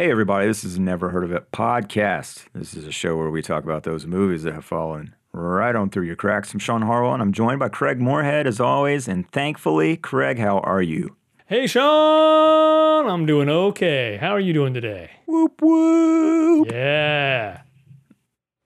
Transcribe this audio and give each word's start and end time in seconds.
Hey, 0.00 0.10
everybody, 0.10 0.46
this 0.46 0.64
is 0.64 0.78
Never 0.78 1.10
Heard 1.10 1.24
of 1.24 1.32
It 1.32 1.52
podcast. 1.52 2.46
This 2.54 2.72
is 2.72 2.86
a 2.86 2.90
show 2.90 3.18
where 3.18 3.28
we 3.28 3.42
talk 3.42 3.64
about 3.64 3.82
those 3.82 4.06
movies 4.06 4.44
that 4.44 4.54
have 4.54 4.64
fallen 4.64 5.14
right 5.34 5.76
on 5.76 5.90
through 5.90 6.06
your 6.06 6.16
cracks. 6.16 6.54
I'm 6.54 6.58
Sean 6.58 6.80
Harwell, 6.80 7.12
and 7.12 7.20
I'm 7.20 7.34
joined 7.34 7.58
by 7.58 7.68
Craig 7.68 8.00
Moorhead 8.00 8.46
as 8.46 8.60
always. 8.60 9.08
And 9.08 9.30
thankfully, 9.30 9.98
Craig, 9.98 10.38
how 10.38 10.60
are 10.60 10.80
you? 10.80 11.16
Hey, 11.44 11.66
Sean, 11.66 13.10
I'm 13.10 13.26
doing 13.26 13.50
okay. 13.50 14.16
How 14.18 14.30
are 14.30 14.40
you 14.40 14.54
doing 14.54 14.72
today? 14.72 15.10
Whoop, 15.26 15.60
whoop. 15.60 16.72
Yeah. 16.72 17.60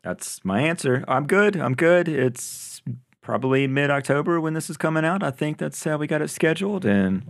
That's 0.04 0.44
my 0.44 0.60
answer. 0.60 1.04
I'm 1.08 1.26
good. 1.26 1.56
I'm 1.56 1.74
good. 1.74 2.06
It's 2.06 2.80
probably 3.22 3.66
mid 3.66 3.90
October 3.90 4.40
when 4.40 4.54
this 4.54 4.70
is 4.70 4.76
coming 4.76 5.04
out. 5.04 5.24
I 5.24 5.32
think 5.32 5.58
that's 5.58 5.82
how 5.82 5.96
we 5.96 6.06
got 6.06 6.22
it 6.22 6.30
scheduled. 6.30 6.84
And 6.84 7.24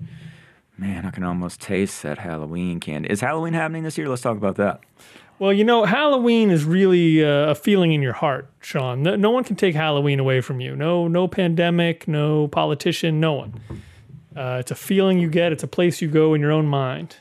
man, 0.77 1.07
I 1.07 1.11
can 1.11 1.25
almost 1.25 1.61
taste 1.61 2.03
that 2.03 2.19
Halloween 2.19 2.81
candy. 2.81 3.11
Is 3.11 3.21
Halloween 3.21 3.55
happening 3.55 3.83
this 3.83 3.97
year? 3.99 4.09
Let's 4.09 4.23
talk 4.23 4.37
about 4.37 4.57
that. 4.57 4.81
Well, 5.39 5.53
you 5.53 5.65
know, 5.65 5.85
Halloween 5.85 6.51
is 6.51 6.65
really 6.65 7.25
uh, 7.25 7.51
a 7.51 7.55
feeling 7.55 7.93
in 7.93 8.01
your 8.01 8.13
heart, 8.13 8.49
Sean. 8.61 9.03
No, 9.03 9.17
no 9.17 9.31
one 9.31 9.43
can 9.43 9.57
take 9.57 9.75
Halloween 9.75 10.21
away 10.21 10.41
from 10.41 10.61
you. 10.61 10.77
No, 10.77 11.09
no 11.09 11.27
pandemic, 11.27 12.07
no 12.07 12.47
politician, 12.49 13.19
no 13.19 13.33
one. 13.33 13.61
Uh, 14.37 14.59
it's 14.61 14.71
a 14.71 14.77
feeling 14.77 15.19
you 15.19 15.29
get. 15.29 15.53
It's 15.53 15.63
a 15.63 15.69
place 15.69 16.01
you 16.01 16.09
go 16.09 16.35
in 16.35 16.41
your 16.41 16.53
own 16.53 16.67
mind. 16.67 17.17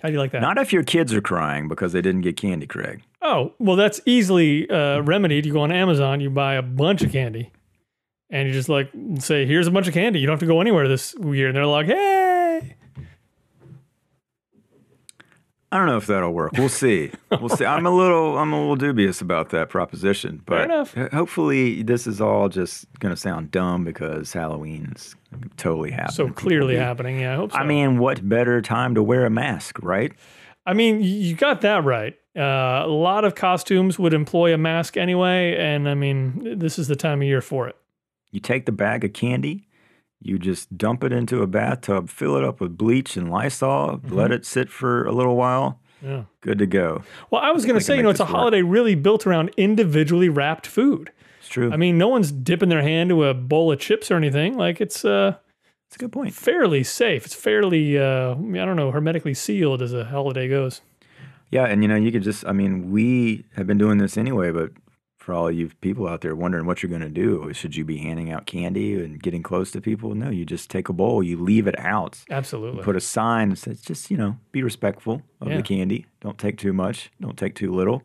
How 0.00 0.08
do 0.08 0.12
you 0.14 0.18
like 0.20 0.30
that? 0.32 0.40
Not 0.40 0.58
if 0.58 0.72
your 0.72 0.84
kids 0.84 1.12
are 1.12 1.20
crying 1.20 1.68
because 1.68 1.92
they 1.92 2.00
didn't 2.00 2.22
get 2.22 2.36
candy, 2.36 2.66
Craig. 2.66 3.02
Oh, 3.20 3.52
well, 3.58 3.76
that's 3.76 4.00
easily 4.06 4.70
uh, 4.70 5.00
remedied. 5.00 5.44
You 5.44 5.52
go 5.52 5.60
on 5.60 5.72
Amazon, 5.72 6.20
you 6.20 6.30
buy 6.30 6.54
a 6.54 6.62
bunch 6.62 7.02
of 7.02 7.10
candy, 7.12 7.50
and 8.30 8.48
you 8.48 8.54
just 8.54 8.68
like 8.68 8.90
say, 9.18 9.46
"Here's 9.46 9.66
a 9.66 9.70
bunch 9.70 9.88
of 9.88 9.94
candy. 9.94 10.20
You 10.20 10.26
don't 10.26 10.34
have 10.34 10.40
to 10.40 10.46
go 10.46 10.60
anywhere 10.60 10.88
this 10.88 11.14
year." 11.22 11.48
And 11.48 11.56
they're 11.56 11.66
like, 11.66 11.86
"Hey." 11.86 12.76
I 15.70 15.76
don't 15.76 15.86
know 15.86 15.98
if 15.98 16.06
that'll 16.06 16.32
work. 16.32 16.52
We'll 16.52 16.68
see. 16.68 17.12
We'll 17.40 17.50
see. 17.50 17.66
I'm 17.66 17.84
a 17.84 17.90
little, 17.90 18.38
I'm 18.38 18.54
a 18.54 18.58
little 18.58 18.74
dubious 18.74 19.20
about 19.20 19.50
that 19.50 19.68
proposition, 19.68 20.42
but 20.46 20.88
hopefully 21.12 21.82
this 21.82 22.06
is 22.06 22.22
all 22.22 22.48
just 22.48 22.86
going 23.00 23.14
to 23.14 23.20
sound 23.20 23.50
dumb 23.50 23.84
because 23.84 24.32
Halloween's 24.32 25.14
totally 25.58 25.90
happening. 25.90 26.14
So 26.14 26.30
clearly 26.30 26.76
happening. 26.76 27.20
Yeah, 27.20 27.34
I 27.34 27.36
hope 27.36 27.52
so. 27.52 27.58
I 27.58 27.64
mean, 27.64 27.98
what 27.98 28.26
better 28.26 28.62
time 28.62 28.94
to 28.94 29.02
wear 29.02 29.26
a 29.26 29.30
mask, 29.30 29.78
right? 29.82 30.12
I 30.64 30.72
mean, 30.72 31.02
you 31.02 31.34
got 31.36 31.60
that 31.60 31.84
right. 31.84 32.14
Uh, 32.34 32.82
a 32.84 32.88
lot 32.88 33.24
of 33.24 33.34
costumes 33.34 33.98
would 33.98 34.14
employ 34.14 34.54
a 34.54 34.58
mask 34.58 34.96
anyway, 34.96 35.54
and 35.56 35.88
I 35.88 35.94
mean, 35.94 36.58
this 36.58 36.78
is 36.78 36.88
the 36.88 36.96
time 36.96 37.20
of 37.20 37.28
year 37.28 37.42
for 37.42 37.68
it. 37.68 37.76
You 38.30 38.40
take 38.40 38.66
the 38.66 38.72
bag 38.72 39.04
of 39.04 39.12
candy, 39.12 39.66
you 40.20 40.38
just 40.38 40.76
dump 40.76 41.02
it 41.04 41.12
into 41.12 41.42
a 41.42 41.46
bathtub, 41.46 42.08
fill 42.10 42.36
it 42.36 42.44
up 42.44 42.60
with 42.60 42.76
bleach 42.76 43.16
and 43.16 43.30
Lysol, 43.30 43.98
Mm-hmm. 43.98 44.14
let 44.14 44.30
it 44.32 44.44
sit 44.44 44.70
for 44.70 45.04
a 45.06 45.12
little 45.12 45.36
while. 45.36 45.80
Yeah. 46.02 46.24
Good 46.42 46.58
to 46.58 46.66
go. 46.66 47.02
Well, 47.30 47.40
I 47.42 47.50
was 47.50 47.64
going 47.64 47.78
to 47.78 47.84
say, 47.84 47.96
you 47.96 48.02
know, 48.02 48.10
it's 48.10 48.20
a 48.20 48.24
work. 48.24 48.30
holiday 48.30 48.62
really 48.62 48.94
built 48.94 49.26
around 49.26 49.50
individually 49.56 50.28
wrapped 50.28 50.66
food. 50.66 51.10
It's 51.40 51.48
true. 51.48 51.72
I 51.72 51.76
mean, 51.76 51.98
no 51.98 52.06
one's 52.08 52.30
dipping 52.30 52.68
their 52.68 52.82
hand 52.82 53.10
to 53.10 53.24
a 53.24 53.34
bowl 53.34 53.72
of 53.72 53.80
chips 53.80 54.10
or 54.10 54.16
anything. 54.16 54.56
Like 54.56 54.80
it's 54.80 55.04
uh, 55.04 55.36
it's 55.88 55.96
a 55.96 55.98
good 55.98 56.12
point. 56.12 56.34
fairly 56.34 56.84
safe. 56.84 57.24
It's 57.24 57.34
fairly, 57.34 57.98
uh, 57.98 58.32
I 58.34 58.34
don't 58.64 58.76
know, 58.76 58.90
hermetically 58.92 59.34
sealed 59.34 59.80
as 59.82 59.92
a 59.92 60.04
holiday 60.04 60.48
goes. 60.48 60.82
Yeah, 61.50 61.64
and 61.64 61.82
you 61.82 61.88
know, 61.88 61.96
you 61.96 62.12
could 62.12 62.22
just 62.22 62.46
I 62.46 62.52
mean, 62.52 62.90
we 62.92 63.44
have 63.56 63.66
been 63.66 63.78
doing 63.78 63.98
this 63.98 64.16
anyway, 64.16 64.50
but 64.52 64.70
for 65.28 65.34
all 65.34 65.50
you 65.50 65.68
people 65.82 66.08
out 66.08 66.22
there 66.22 66.34
wondering 66.34 66.64
what 66.64 66.82
you're 66.82 66.88
going 66.88 67.02
to 67.02 67.10
do, 67.10 67.52
should 67.52 67.76
you 67.76 67.84
be 67.84 67.98
handing 67.98 68.32
out 68.32 68.46
candy 68.46 68.94
and 68.94 69.22
getting 69.22 69.42
close 69.42 69.70
to 69.72 69.78
people? 69.78 70.14
No, 70.14 70.30
you 70.30 70.46
just 70.46 70.70
take 70.70 70.88
a 70.88 70.92
bowl, 70.94 71.22
you 71.22 71.36
leave 71.36 71.66
it 71.66 71.78
out. 71.78 72.18
Absolutely. 72.30 72.82
Put 72.82 72.96
a 72.96 73.00
sign 73.00 73.50
that 73.50 73.56
says 73.56 73.82
just, 73.82 74.10
you 74.10 74.16
know, 74.16 74.38
be 74.52 74.62
respectful 74.62 75.20
of 75.42 75.48
Yeah. 75.48 75.58
the 75.58 75.62
candy. 75.62 76.06
Don't 76.22 76.38
take 76.38 76.56
too 76.56 76.72
much, 76.72 77.10
don't 77.20 77.36
take 77.36 77.54
too 77.54 77.70
little. 77.74 78.04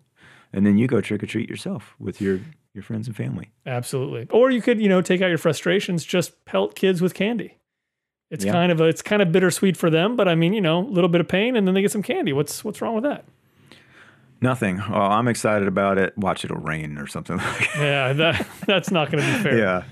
And 0.51 0.66
then 0.66 0.78
you 0.78 0.85
go 0.85 1.00
trick 1.00 1.23
or 1.23 1.25
treat 1.25 1.50
yourself 1.50 1.95
with 1.97 2.19
your 2.19 2.41
your 2.73 2.83
friends 2.83 3.07
and 3.07 3.16
family. 3.16 3.51
Absolutely. 3.66 4.28
Or 4.29 4.51
you 4.51 4.62
could, 4.62 4.81
you 4.81 4.89
know, 4.89 5.01
take 5.01 5.22
out 5.22 5.28
your 5.29 5.38
frustrations, 5.38 6.03
just 6.03 6.44
pelt 6.44 6.75
kids 6.75 7.01
with 7.01 7.13
candy. 7.13 7.57
It's 8.31 8.44
Yeah. 8.44 8.51
kind 8.51 8.69
of 8.69 8.81
a, 8.81 8.85
it's 8.85 9.01
kind 9.01 9.22
of 9.22 9.31
bittersweet 9.31 9.78
for 9.78 9.89
them, 9.89 10.17
but 10.17 10.28
I 10.28 10.35
mean, 10.35 10.51
you 10.51 10.59
know, 10.59 10.79
a 10.79 10.89
little 10.89 11.07
bit 11.09 11.22
of 11.22 11.29
pain 11.29 11.56
and 11.56 11.66
then 11.66 11.73
they 11.73 11.81
get 11.83 11.91
some 11.91 12.03
candy. 12.03 12.33
What's 12.33 12.66
what's 12.66 12.81
wrong 12.81 12.95
with 12.95 13.06
that? 13.06 13.23
Nothing. 14.43 14.79
Oh, 14.81 14.93
I'm 14.93 15.27
excited 15.27 15.67
about 15.67 15.97
it. 15.97 16.15
Watch 16.17 16.43
it'll 16.45 16.57
rain 16.57 16.97
or 16.99 17.07
something. 17.07 17.39
Yeah, 17.77 18.13
that 18.13 18.47
that's 18.67 18.91
not 18.91 19.09
going 19.11 19.23
to 19.23 19.37
be 19.37 19.43
fair. 19.43 19.57
Yeah. 19.57 19.83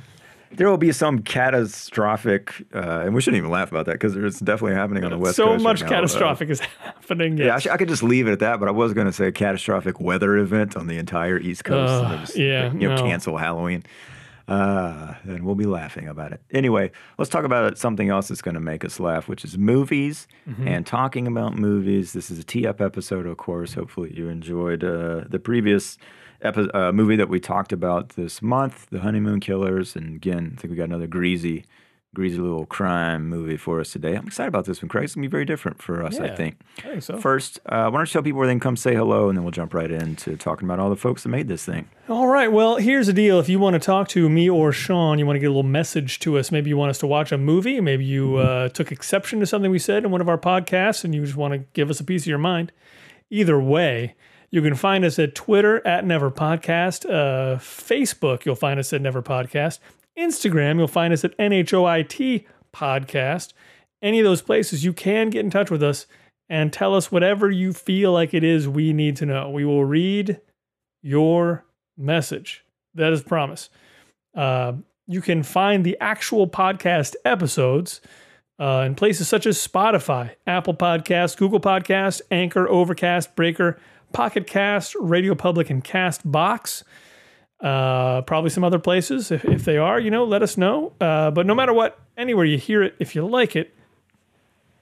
There 0.53 0.69
will 0.69 0.77
be 0.77 0.91
some 0.91 1.19
catastrophic, 1.19 2.53
uh, 2.75 3.03
and 3.05 3.15
we 3.15 3.21
shouldn't 3.21 3.37
even 3.37 3.49
laugh 3.49 3.71
about 3.71 3.85
that 3.85 3.93
because 3.93 4.17
it's 4.17 4.39
definitely 4.41 4.75
happening 4.75 5.05
on 5.05 5.11
the 5.11 5.17
West 5.17 5.37
so 5.37 5.45
Coast. 5.45 5.63
much 5.63 5.81
right 5.81 5.89
now. 5.89 5.97
Uh, 5.97 5.99
catastrophic 6.01 6.49
is 6.49 6.59
happening. 6.59 7.37
yeah, 7.37 7.45
I, 7.45 7.47
Yes. 7.47 7.61
sh- 7.63 7.67
I 7.67 7.77
could 7.77 7.87
just 7.87 8.03
leave 8.03 8.27
it 8.27 8.31
at 8.33 8.39
that, 8.39 8.59
but 8.59 8.67
I 8.67 8.71
was 8.71 8.93
going 8.93 9.07
to 9.07 9.13
say 9.13 9.31
catastrophic 9.31 10.01
weather 10.01 10.35
event 10.37 10.75
on 10.75 10.87
the 10.87 10.97
entire 10.97 11.37
East 11.39 11.63
Coast. 11.63 11.91
Uh, 12.03 12.17
just, 12.17 12.37
yeah, 12.37 12.71
you 12.73 12.89
know, 12.89 12.95
no. 12.95 13.01
cancel 13.01 13.37
Halloween. 13.37 13.83
Uh, 14.47 15.13
and 15.23 15.45
we'll 15.45 15.55
be 15.55 15.65
laughing 15.65 16.07
about 16.07 16.31
it. 16.31 16.41
Anyway, 16.51 16.91
let's 17.17 17.29
talk 17.29 17.45
about 17.45 17.77
something 17.77 18.09
else 18.09 18.27
that's 18.27 18.41
going 18.41 18.55
to 18.55 18.59
make 18.61 18.83
us 18.83 18.99
laugh, 18.99 19.27
which 19.27 19.45
is 19.45 19.57
movies 19.57 20.27
Mm-hmm. 20.49 20.67
and 20.67 20.85
talking 20.85 21.27
about 21.27 21.55
movies. 21.55 22.13
This 22.13 22.31
is 22.31 22.39
a 22.39 22.43
tee 22.43 22.65
up 22.65 22.81
episode, 22.81 23.25
of 23.27 23.37
course. 23.37 23.73
Hopefully, 23.75 24.11
you 24.15 24.27
enjoyed 24.29 24.83
uh, 24.83 25.21
the 25.29 25.39
previous 25.39 25.97
epi- 26.41 26.71
uh, 26.73 26.91
movie 26.91 27.15
that 27.15 27.29
we 27.29 27.39
talked 27.39 27.71
about 27.71 28.09
this 28.09 28.41
month, 28.41 28.87
The 28.89 28.99
Honeymoon 29.01 29.39
Killers. 29.39 29.95
And 29.95 30.15
again, 30.15 30.53
I 30.57 30.59
think 30.59 30.71
we 30.71 30.77
got 30.77 30.85
another 30.85 31.07
greasy, 31.07 31.65
greasy 32.13 32.37
little 32.37 32.65
crime 32.65 33.29
movie 33.29 33.55
for 33.55 33.79
us 33.79 33.91
today. 33.91 34.15
I'm 34.15 34.27
excited 34.27 34.49
about 34.49 34.65
this 34.65 34.81
one, 34.81 34.89
Craig. 34.89 35.05
It's 35.05 35.15
going 35.15 35.23
to 35.23 35.29
be 35.29 35.31
very 35.31 35.45
different 35.45 35.81
for 35.81 36.03
us, 36.03 36.19
I 36.19 36.35
think. 36.35 36.59
I 36.79 36.81
think 36.81 37.03
so. 37.03 37.17
First, 37.17 37.59
uh, 37.65 37.89
why 37.89 37.99
don't 37.99 38.07
you 38.07 38.11
tell 38.11 38.21
people 38.21 38.39
where 38.39 38.47
they 38.47 38.53
can 38.53 38.59
come 38.59 38.75
say 38.75 38.93
hello, 38.93 39.29
and 39.29 39.37
then 39.37 39.45
we'll 39.45 39.51
jump 39.51 39.73
right 39.73 39.89
into 39.89 40.35
talking 40.35 40.67
about 40.67 40.79
all 40.79 40.89
the 40.89 40.97
folks 40.97 41.23
that 41.23 41.29
made 41.29 41.47
this 41.47 41.65
thing. 41.65 41.87
All 42.09 42.27
right. 42.27 42.51
Well, 42.51 42.75
here's 42.75 43.07
the 43.07 43.13
deal. 43.13 43.39
If 43.39 43.47
you 43.47 43.59
want 43.59 43.75
to 43.75 43.79
talk 43.79 44.09
to 44.09 44.27
me 44.27 44.49
or 44.49 44.73
Sean, 44.73 45.19
you 45.19 45.25
want 45.25 45.37
to 45.37 45.39
get 45.39 45.45
a 45.45 45.51
little 45.51 45.63
message 45.63 46.19
to 46.19 46.37
us. 46.37 46.51
Maybe 46.51 46.69
you 46.69 46.75
want 46.75 46.89
us 46.89 46.97
to 46.99 47.07
watch 47.07 47.31
a 47.31 47.37
movie. 47.37 47.79
Maybe 47.79 48.03
you 48.03 48.35
uh, 48.37 48.67
took 48.69 48.91
exception 48.91 49.39
to 49.39 49.45
something 49.45 49.71
we 49.71 49.79
said 49.79 50.03
in 50.03 50.11
one 50.11 50.19
of 50.19 50.27
our 50.27 50.37
podcasts 50.37 51.05
and 51.05 51.15
you 51.15 51.23
just 51.23 51.37
want 51.37 51.53
to 51.53 51.59
give 51.73 51.89
us 51.89 52.01
a 52.01 52.03
piece 52.03 52.23
of 52.23 52.27
your 52.27 52.37
mind. 52.37 52.73
Either 53.29 53.57
way, 53.59 54.15
you 54.49 54.61
can 54.61 54.75
find 54.75 55.05
us 55.05 55.17
at 55.17 55.33
Twitter 55.33 55.85
at 55.87 56.03
Never 56.03 56.29
Podcast. 56.29 57.05
Uh, 57.05 57.57
Facebook, 57.57 58.43
you'll 58.43 58.55
find 58.55 58.81
us 58.81 58.91
at 58.91 59.01
Never 59.01 59.21
Podcast. 59.21 59.79
Instagram, 60.17 60.77
you'll 60.77 60.87
find 60.87 61.13
us 61.13 61.23
at 61.23 61.37
NHOIT 61.37 62.45
Podcast. 62.73 63.53
Any 64.01 64.19
of 64.19 64.25
those 64.25 64.41
places, 64.41 64.83
you 64.83 64.93
can 64.93 65.29
get 65.29 65.45
in 65.45 65.51
touch 65.51 65.69
with 65.69 65.83
us 65.83 66.07
and 66.49 66.73
tell 66.73 66.95
us 66.95 67.11
whatever 67.11 67.49
you 67.49 67.71
feel 67.71 68.11
like 68.11 68.33
it 68.33 68.43
is 68.43 68.67
we 68.67 68.93
need 68.93 69.15
to 69.17 69.25
know. 69.25 69.49
We 69.49 69.63
will 69.63 69.85
read 69.85 70.41
your 71.01 71.65
message. 71.97 72.65
That 72.93 73.13
is 73.13 73.23
promise. 73.23 73.69
Uh, 74.35 74.73
you 75.07 75.21
can 75.21 75.43
find 75.43 75.85
the 75.85 75.97
actual 75.99 76.47
podcast 76.47 77.15
episodes 77.25 78.01
uh, 78.59 78.83
in 78.85 78.95
places 78.95 79.27
such 79.27 79.45
as 79.45 79.57
Spotify, 79.65 80.31
Apple 80.45 80.75
Podcast, 80.75 81.37
Google 81.37 81.59
Podcast, 81.59 82.21
Anchor, 82.31 82.67
Overcast, 82.69 83.35
Breaker, 83.35 83.79
Pocket 84.13 84.45
Cast, 84.45 84.95
Radio 84.99 85.35
Public, 85.35 85.69
and 85.69 85.83
Cast 85.83 86.29
Box. 86.29 86.83
Uh, 87.61 88.21
probably 88.23 88.49
some 88.49 88.63
other 88.63 88.79
places. 88.79 89.29
If, 89.31 89.45
if 89.45 89.65
they 89.65 89.77
are, 89.77 89.99
you 89.99 90.09
know, 90.09 90.23
let 90.23 90.41
us 90.41 90.57
know. 90.57 90.93
Uh, 90.99 91.29
but 91.31 91.45
no 91.45 91.53
matter 91.53 91.73
what, 91.73 91.99
anywhere 92.17 92.45
you 92.45 92.57
hear 92.57 92.81
it, 92.81 92.95
if 92.99 93.13
you 93.15 93.25
like 93.25 93.55
it, 93.55 93.73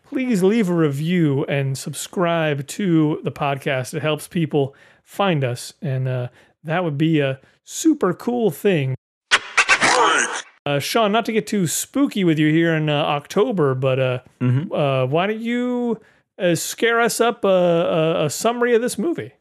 please 0.08 0.42
leave 0.44 0.70
a 0.70 0.74
review 0.74 1.44
and 1.46 1.78
subscribe 1.78 2.66
to 2.68 3.20
the 3.24 3.32
podcast. 3.32 3.94
It 3.94 4.02
helps 4.02 4.28
people 4.28 4.76
find 5.04 5.44
us, 5.44 5.74
and 5.82 6.08
uh, 6.08 6.28
that 6.64 6.84
would 6.84 6.98
be 6.98 7.20
a 7.20 7.40
super 7.64 8.14
cool 8.14 8.50
thing. 8.50 8.96
Uh, 10.66 10.78
Sean, 10.80 11.12
not 11.12 11.26
to 11.26 11.32
get 11.32 11.48
too 11.48 11.66
spooky 11.68 12.24
with 12.24 12.38
you 12.38 12.52
here 12.52 12.74
in 12.76 12.90
uh, 12.90 12.94
October, 13.04 13.74
but 13.76 14.00
uh, 14.00 14.20
Mhm. 14.40 14.72
uh, 14.72 15.08
why 15.08 15.28
don't 15.28 15.40
you 15.42 16.00
uh, 16.38 16.54
scare 16.56 17.00
us 17.02 17.20
up 17.20 17.44
a, 17.44 17.48
a, 17.48 18.26
a 18.26 18.30
summary 18.30 18.76
of 18.76 18.82
this 18.82 18.98
movie? 18.98 19.34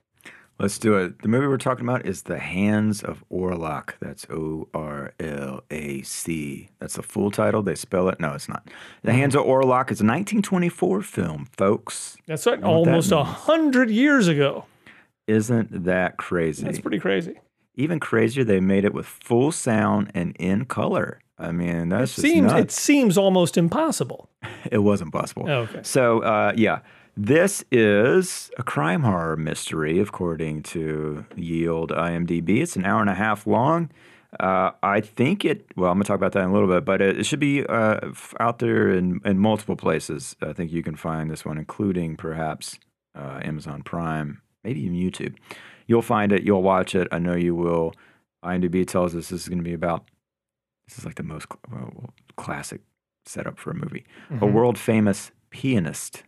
Let's 0.59 0.79
do 0.79 0.97
it. 0.97 1.23
The 1.23 1.29
movie 1.29 1.47
we're 1.47 1.57
talking 1.57 1.85
about 1.85 2.05
is 2.05 2.23
The 2.23 2.39
Hands 2.39 3.01
of 3.05 3.23
Orlac. 3.31 3.93
That's 4.01 4.27
O 4.29 4.67
R 4.75 5.13
L 5.21 5.63
A 5.71 6.03
C. 6.03 6.69
That's 6.81 6.95
the 6.95 7.03
full 7.03 7.31
title. 7.31 7.63
They 7.63 7.77
spell 7.77 8.09
it. 8.09 8.19
No, 8.19 8.33
it's 8.35 8.49
not. 8.49 8.69
The 9.03 9.13
Hands 9.13 9.35
of 9.37 9.43
Orlac 9.45 9.93
is 9.93 10.01
a 10.01 10.05
1924 10.05 11.03
film, 11.03 11.47
folks. 11.57 12.17
That's 12.27 12.43
that 12.45 12.65
almost 12.65 13.13
a 13.13 13.23
hundred 13.23 13.89
years 13.91 14.27
ago. 14.27 14.65
Isn't 15.29 15.85
that 15.85 16.17
crazy? 16.17 16.65
That's 16.65 16.81
pretty 16.81 16.99
crazy. 16.99 17.39
Even 17.77 18.01
crazier, 18.01 18.43
they 18.43 18.59
made 18.59 18.85
it 18.85 18.93
with 18.93 19.07
full 19.07 19.53
sound 19.53 20.11
and 20.13 20.35
in 20.41 20.65
color. 20.65 21.21
I 21.39 21.53
mean, 21.53 21.91
that's 21.91 22.17
just 22.17 22.27
Seems 22.27 22.53
it 22.53 22.73
seems 22.73 23.17
almost 23.17 23.57
impossible. 23.57 24.29
It 24.71 24.79
was 24.79 25.01
impossible. 25.01 25.49
Okay. 25.49 25.81
So, 25.83 26.21
uh, 26.21 26.53
yeah, 26.57 26.81
this 27.19 27.65
is 27.73 28.49
a 28.59 28.63
crime 28.63 29.03
horror 29.03 29.37
mystery, 29.37 29.99
according 29.99 30.63
to 30.63 31.27
Yield 31.35 31.91
IMDb. 31.91 32.63
It's 32.63 32.77
an 32.77 32.85
hour 32.85 33.01
and 33.01 33.11
a 33.11 33.15
half 33.15 33.45
long. 33.45 33.91
Uh, 34.39 34.71
I 34.85 35.01
think 35.01 35.45
it. 35.45 35.67
Well, 35.75 35.91
I'm 35.91 35.97
gonna 35.97 36.05
talk 36.05 36.15
about 36.15 36.31
that 36.33 36.45
in 36.45 36.51
a 36.51 36.53
little 36.53 36.69
bit, 36.69 36.85
but 36.85 37.01
it, 37.01 37.19
it 37.19 37.25
should 37.27 37.41
be 37.41 37.67
uh, 37.67 37.99
out 38.39 38.61
there 38.61 38.91
in, 38.93 39.21
in 39.25 39.39
multiple 39.41 39.75
places. 39.75 40.37
I 40.41 40.53
think 40.53 40.71
you 40.71 40.83
can 40.85 40.95
find 40.95 41.29
this 41.29 41.45
one, 41.45 41.59
including 41.59 42.17
perhaps 42.17 42.79
uh, 43.17 43.41
Amazon 43.43 43.83
Prime, 43.83 44.41
maybe 44.63 44.81
even 44.83 44.97
YouTube. 44.97 45.35
You'll 45.89 46.03
find 46.03 46.31
it. 46.31 46.45
You'll 46.45 46.63
watch 46.63 46.95
it. 46.95 47.09
I 47.11 47.19
know 47.19 47.35
you 47.35 47.57
will. 47.57 47.95
IMDb 48.45 48.87
tells 48.87 49.17
us 49.17 49.29
this 49.29 49.43
is 49.43 49.49
going 49.49 49.59
to 49.59 49.65
be 49.65 49.75
about. 49.75 50.09
This 50.87 50.99
is 50.99 51.05
like 51.05 51.17
the 51.17 51.25
most 51.25 51.49
cl- 51.51 51.81
well, 51.81 52.11
classic 52.37 52.81
setup 53.27 53.59
for 53.59 53.73
a 53.73 53.75
movie. 53.75 54.05
A 54.41 54.47
world 54.47 54.79
famous 54.79 55.33
pianist 55.51 56.23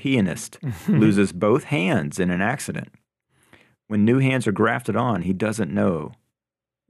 pianist 0.00 0.58
loses 0.88 1.30
both 1.32 1.64
hands 1.64 2.18
in 2.18 2.30
an 2.30 2.40
accident. 2.40 2.88
When 3.86 4.04
new 4.04 4.18
hands 4.18 4.46
are 4.46 4.52
grafted 4.52 4.96
on, 4.96 5.22
he 5.22 5.34
doesn't 5.34 5.72
know 5.72 6.12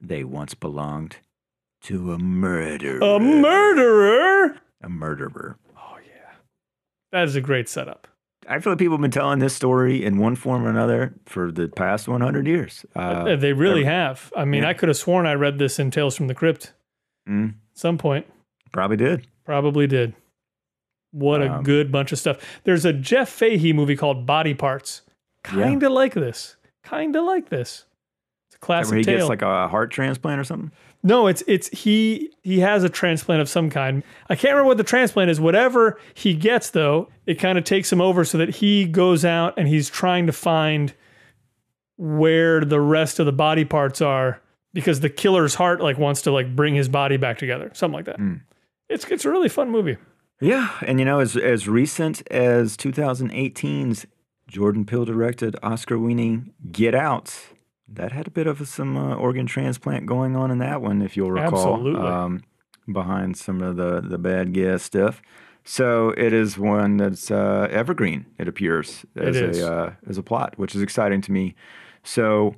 they 0.01 0.23
once 0.23 0.55
belonged 0.55 1.17
to 1.83 2.13
a 2.13 2.19
murderer. 2.19 3.01
A 3.01 3.19
murderer. 3.19 4.61
A 4.83 4.89
murderer. 4.89 5.59
Oh 5.77 5.97
yeah, 6.07 6.37
that 7.11 7.27
is 7.27 7.35
a 7.35 7.41
great 7.41 7.69
setup. 7.69 8.07
I 8.49 8.61
feel 8.61 8.73
like 8.73 8.79
people 8.79 8.95
have 8.95 9.03
been 9.03 9.11
telling 9.11 9.41
this 9.41 9.55
story 9.55 10.05
in 10.05 10.19
one 10.19 10.37
form 10.37 10.65
or 10.65 10.71
another 10.71 11.15
for 11.27 11.51
the 11.51 11.69
past 11.69 12.07
100 12.09 12.47
years. 12.47 12.87
Uh, 12.95 13.37
they 13.37 13.53
really 13.53 13.85
have. 13.85 14.33
I 14.37 14.45
mean, 14.45 14.63
yeah. 14.63 14.71
I 14.71 14.75
could 14.75 14.89
have 14.89 14.97
sworn 14.97 15.27
I 15.27 15.35
read 15.35 15.59
this 15.59 15.79
in 15.79 15.91
Tales 15.91 16.17
from 16.17 16.27
the 16.27 16.35
Crypt 16.35 16.73
mm, 17.29 17.51
at 17.51 17.55
some 17.79 17.99
point. 17.99 18.27
probably 18.73 18.97
did. 18.97 19.27
Probably 19.45 19.87
did. 19.87 20.15
What 21.13 21.43
a 21.43 21.53
Um, 21.55 21.63
good 21.65 21.91
bunch 21.91 22.13
of 22.13 22.19
stuff. 22.19 22.39
There's 22.65 22.85
a 22.85 22.93
Jeff 22.93 23.29
Fahey 23.29 23.73
movie 23.73 23.97
called 23.97 24.27
Body 24.27 24.55
Parts. 24.55 25.03
Kind 25.43 25.83
of 25.83 25.93
like 25.93 26.15
this. 26.15 26.57
Kind 26.83 27.17
of 27.17 27.25
like 27.25 27.49
this. 27.49 27.85
It's 28.49 28.57
a 28.57 28.59
classic 28.59 28.91
Where 28.91 28.99
he 28.99 29.05
tale. 29.05 29.17
gets 29.19 29.29
like 29.29 29.43
a 29.43 29.69
heart 29.69 29.91
transplant 29.91 30.39
or 30.41 30.45
something. 30.45 30.71
no, 31.03 31.27
it's 31.29 31.43
it's 31.47 31.69
he 31.69 32.31
he 32.43 32.61
has 32.61 32.85
a 32.85 32.89
transplant 32.89 33.41
of 33.41 33.49
some 33.49 33.71
kind. 33.71 34.03
I 34.29 34.35
can't 34.37 34.53
remember 34.53 34.69
what 34.69 34.77
the 34.77 34.85
transplant 34.85 35.31
is. 35.31 35.41
Whatever 35.41 35.99
he 36.15 36.35
gets 36.35 36.71
though, 36.71 37.09
it 37.27 37.35
kind 37.37 37.57
of 37.59 37.65
takes 37.65 37.93
him 37.93 38.01
over 38.01 38.25
so 38.25 38.39
that 38.39 38.51
he 38.57 38.85
goes 38.85 39.25
out 39.25 39.55
and 39.57 39.67
he's 39.67 39.89
trying 39.89 40.27
to 40.27 40.33
find 40.33 40.93
where 41.97 42.61
the 42.65 42.81
rest 42.81 43.19
of 43.19 43.27
the 43.27 43.33
body 43.33 43.65
parts 43.65 44.01
are 44.01 44.41
because 44.73 45.01
the 45.01 45.11
killer's 45.11 45.55
heart 45.55 45.81
like 45.81 45.99
wants 45.99 46.23
to 46.23 46.31
like 46.31 46.55
bring 46.55 46.75
his 46.75 46.89
body 46.89 47.17
back 47.17 47.39
together. 47.39 47.71
Something 47.75 47.95
like 47.97 48.07
that. 48.07 48.17
Hmm. 48.17 48.35
It's 48.89 49.05
it's 49.07 49.25
a 49.25 49.31
really 49.31 49.49
fun 49.49 49.71
movie. 49.71 49.97
Yeah, 50.41 50.71
and 50.83 50.99
you 50.99 51.05
know, 51.05 51.21
as 51.21 51.37
as 51.37 51.69
recent 51.69 52.27
as 52.31 52.77
2018's 52.77 54.07
Jordan 54.49 54.85
Peele 54.85 55.05
directed 55.05 55.57
Oscar-winning 55.63 56.53
Get 56.73 56.95
Out, 56.95 57.39
that 57.87 58.13
had 58.13 58.27
a 58.27 58.31
bit 58.31 58.47
of 58.47 58.67
some 58.67 58.97
uh, 58.97 59.15
organ 59.15 59.47
transplant 59.47 60.07
going 60.07 60.37
on 60.37 60.51
in 60.51 60.59
that 60.59 60.81
one, 60.81 61.03
if 61.03 61.17
you'll 61.17 61.31
recall. 61.31 61.75
Absolutely. 61.75 62.07
Um, 62.07 62.43
behind 62.91 63.37
some 63.37 63.63
of 63.63 63.77
the 63.77 64.01
the 64.01 64.19
bad 64.19 64.53
gas 64.53 64.83
stuff. 64.83 65.23
So 65.65 66.11
it 66.17 66.33
is 66.33 66.59
one 66.59 66.97
that's 66.97 67.31
uh, 67.31 67.69
evergreen. 67.71 68.27
It 68.39 68.49
appears 68.49 69.05
as 69.17 69.37
It 69.37 69.57
a 69.57 69.73
uh, 69.73 69.93
as 70.09 70.19
a 70.19 70.23
plot, 70.23 70.59
which 70.59 70.75
is 70.75 70.83
exciting 70.83 71.21
to 71.23 71.33
me. 71.33 71.55
So, 72.03 72.57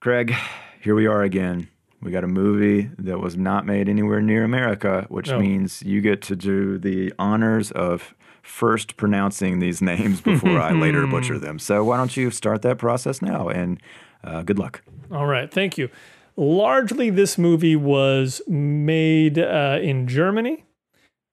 Craig, 0.00 0.34
here 0.80 0.94
we 0.94 1.06
are 1.06 1.22
again. 1.22 1.68
We 2.02 2.10
got 2.10 2.24
a 2.24 2.28
movie 2.28 2.90
that 2.98 3.18
was 3.20 3.36
not 3.36 3.66
made 3.66 3.88
anywhere 3.88 4.20
near 4.22 4.42
America, 4.44 5.06
which 5.10 5.28
No. 5.28 5.38
means 5.38 5.82
you 5.82 6.00
get 6.00 6.22
to 6.22 6.36
do 6.36 6.78
the 6.78 7.12
honors 7.18 7.70
of 7.72 8.14
first 8.42 8.96
pronouncing 8.96 9.58
these 9.58 9.82
names 9.92 10.20
before 10.20 10.58
I 10.58 10.72
later 10.72 11.06
butcher 11.06 11.38
them. 11.38 11.58
So 11.58 11.84
why 11.84 11.96
don't 11.98 12.16
you 12.16 12.30
start 12.30 12.62
that 12.62 12.78
process 12.78 13.20
now? 13.20 13.48
And 13.48 13.80
uh, 14.24 14.42
good 14.42 14.58
luck. 14.58 14.82
All 15.12 15.26
right, 15.26 15.50
thank 15.52 15.76
you. 15.76 15.90
Largely, 16.36 17.10
this 17.10 17.36
movie 17.36 17.76
was 17.76 18.40
made 18.48 19.38
uh, 19.38 19.78
in 19.82 20.06
Germany 20.08 20.64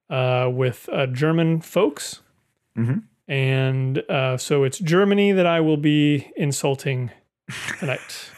uh, 0.09 0.49
with 0.51 0.89
uh, 0.91 1.05
German 1.07 1.61
folks. 1.61 2.21
Mhm. 2.77 3.03
And 3.29 3.99
uh, 4.09 4.37
so 4.37 4.63
it's 4.63 4.79
Germany 4.79 5.31
that 5.33 5.45
I 5.45 5.59
will 5.61 5.77
be 5.77 6.31
insulting 6.35 7.11
tonight. 7.79 8.31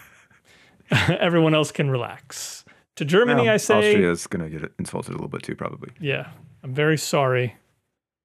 Everyone 1.19 1.53
else 1.53 1.71
can 1.71 1.89
relax. 1.89 2.63
To 2.95 3.05
Germany, 3.05 3.43
Well, 3.43 3.53
I 3.53 3.57
say, 3.57 3.91
Austria's 3.93 4.27
going 4.27 4.51
to 4.51 4.59
get 4.59 4.71
insulted 4.77 5.11
a 5.11 5.13
little 5.13 5.29
bit 5.29 5.43
too, 5.43 5.55
probably. 5.55 5.89
yeah, 6.01 6.27
I'm 6.63 6.73
very 6.73 6.97
sorry. 6.97 7.55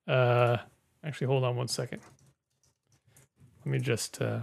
Uh, 0.08 0.56
actually, 1.04 1.28
hold 1.28 1.44
on 1.44 1.56
one 1.56 1.68
second. 1.68 2.02
Let 3.64 3.66
me 3.72 3.78
just. 3.78 4.20
Uh, 4.20 4.40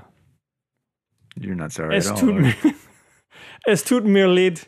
You're 1.36 1.56
not 1.56 1.72
sorry 1.72 1.96
Es 1.98 2.08
at 2.08 2.14
all. 2.14 2.20
tut, 2.20 2.36
mir, 2.36 2.56
es 3.68 3.84
tut 3.84 4.06
mir 4.06 4.28
leid, 4.28 4.62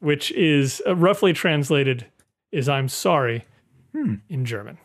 which 0.00 0.30
is 0.32 0.82
uh, 0.86 0.96
roughly 0.96 1.32
translated 1.32 2.06
is 2.52 2.68
I'm 2.68 2.88
sorry 2.88 3.44
Hmm. 3.92 4.14
in 4.28 4.44
German. 4.44 4.78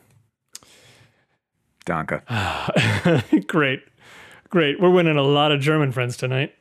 Danke. 1.86 2.22
great. 3.48 3.82
Great. 4.50 4.80
We're 4.80 4.90
winning 4.92 5.18
a 5.18 5.22
lot 5.24 5.52
of 5.52 5.60
German 5.62 5.92
friends 5.92 6.18
tonight. 6.18 6.54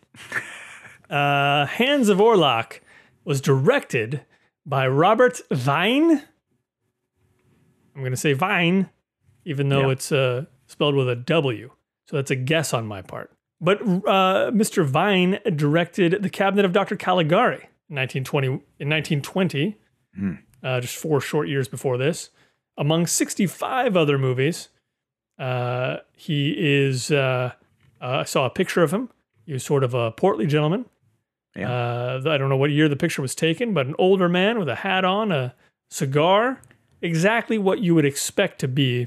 Uh, 1.11 1.66
Hands 1.66 2.08
of 2.08 2.19
Orlac 2.19 2.81
was 3.25 3.40
directed 3.40 4.22
by 4.66 4.87
Robert 4.88 5.40
Wiene. 5.50 6.22
I'm 7.94 8.00
going 8.00 8.11
to 8.11 8.16
say 8.16 8.34
Wiene, 8.34 8.88
even 9.44 9.69
though 9.69 9.87
Yeah. 9.87 9.93
it's 9.93 10.11
uh, 10.11 10.46
spelled 10.66 10.94
with 10.94 11.08
a 11.08 11.16
W. 11.16 11.70
So 12.08 12.16
that's 12.16 12.31
a 12.31 12.37
guess 12.37 12.72
on 12.75 12.87
my 12.87 13.02
part. 13.02 13.31
But 13.61 13.81
uh, 13.82 14.50
Mr. 14.50 14.87
Wiene 14.90 15.38
directed 15.56 16.22
The 16.22 16.31
Cabinet 16.31 16.64
of 16.64 16.72
Dr. 16.72 16.96
Caligari 16.96 17.69
in 17.88 17.96
1920. 17.96 18.46
In 18.46 18.88
1920, 18.90 19.76
uh, 20.62 20.81
just 20.81 20.96
four 20.96 21.20
short 21.20 21.49
years 21.49 21.69
before 21.69 21.96
this, 21.99 22.31
among 22.76 23.06
65 23.06 23.96
other 23.96 24.19
movies. 24.19 24.69
Uh, 25.38 25.99
he 26.12 26.55
is. 26.56 27.11
Uh, 27.11 27.52
uh, 28.00 28.06
I 28.19 28.25
saw 28.25 28.46
a 28.46 28.50
picture 28.50 28.82
of 28.82 28.93
him. 28.93 29.11
He 29.46 29.52
was 29.52 29.64
sort 29.64 29.85
of 29.85 29.94
a 29.94 30.11
portly 30.12 30.46
gentleman. 30.46 30.87
Yeah. 31.56 31.70
Uh, 31.70 32.23
I 32.26 32.37
don't 32.38 32.49
know 32.49 32.56
what 32.56 32.70
year 32.70 32.88
the 32.88 32.96
picture 32.96 33.23
was 33.23 33.35
taken, 33.35 33.75
but 33.75 33.87
an 33.87 33.94
older 33.99 34.29
man 34.29 34.58
with 34.58 34.69
a 34.69 34.75
hat 34.76 35.05
on, 35.05 35.31
a 35.31 35.55
cigar, 35.91 36.61
exactly 37.00 37.58
what 37.58 37.79
you 37.81 37.94
would 37.94 38.05
expect 38.05 38.58
to 38.61 38.69
be 38.69 39.06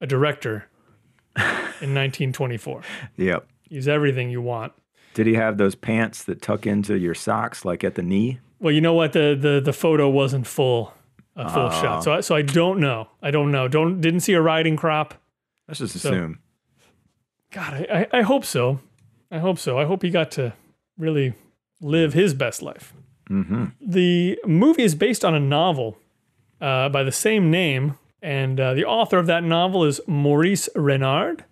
a 0.00 0.06
director 0.06 0.68
in 1.36 1.94
1924. 1.94 2.82
Yep. 3.16 3.46
He's 3.68 3.86
everything 3.88 4.30
you 4.30 4.40
want. 4.40 4.72
Did 5.14 5.26
he 5.26 5.34
have 5.34 5.58
those 5.58 5.74
pants 5.74 6.22
that 6.24 6.40
tuck 6.40 6.66
into 6.66 6.96
your 6.96 7.14
socks, 7.14 7.64
like 7.64 7.84
at 7.84 7.94
the 7.96 8.02
knee? 8.02 8.38
Well, 8.60 8.72
you 8.72 8.80
know 8.80 8.94
what? 8.94 9.12
The 9.12 9.36
the 9.40 9.60
the 9.60 9.72
photo 9.72 10.08
wasn't 10.08 10.46
full, 10.46 10.92
a 11.34 11.48
full 11.50 11.66
Oh. 11.66 11.70
shot. 11.82 12.04
So 12.04 12.12
I, 12.14 12.20
so 12.20 12.34
I 12.36 12.42
don't 12.42 12.78
know. 12.78 13.08
I 13.22 13.30
don't 13.30 13.50
know. 13.50 13.68
Don't 13.68 14.00
didn't 14.00 14.20
see 14.20 14.34
a 14.34 14.40
riding 14.40 14.76
crop. 14.76 15.14
Let's 15.66 15.80
just 15.80 15.94
assume. 15.96 16.38
God, 17.52 17.74
I, 17.74 18.06
I, 18.12 18.18
I 18.18 18.22
hope 18.22 18.44
so. 18.44 18.80
I 19.30 19.38
hope 19.38 19.58
so. 19.58 19.78
I 19.78 19.84
hope 19.84 20.02
he 20.02 20.10
got 20.10 20.30
to 20.32 20.54
really 20.98 21.34
live 21.80 22.12
his 22.14 22.34
best 22.34 22.62
life. 22.62 22.92
hmm 23.28 23.66
The 23.80 24.38
movie 24.46 24.82
is 24.82 24.94
based 24.94 25.24
on 25.24 25.34
a 25.34 25.40
novel 25.40 25.98
uh, 26.60 26.88
by 26.88 27.02
the 27.02 27.12
same 27.12 27.50
name, 27.50 27.96
and 28.22 28.58
uh, 28.60 28.74
the 28.74 28.84
author 28.84 29.18
of 29.18 29.26
that 29.26 29.42
novel 29.44 29.84
is 29.84 30.00
Maurice 30.06 30.68
Renard. 30.74 31.44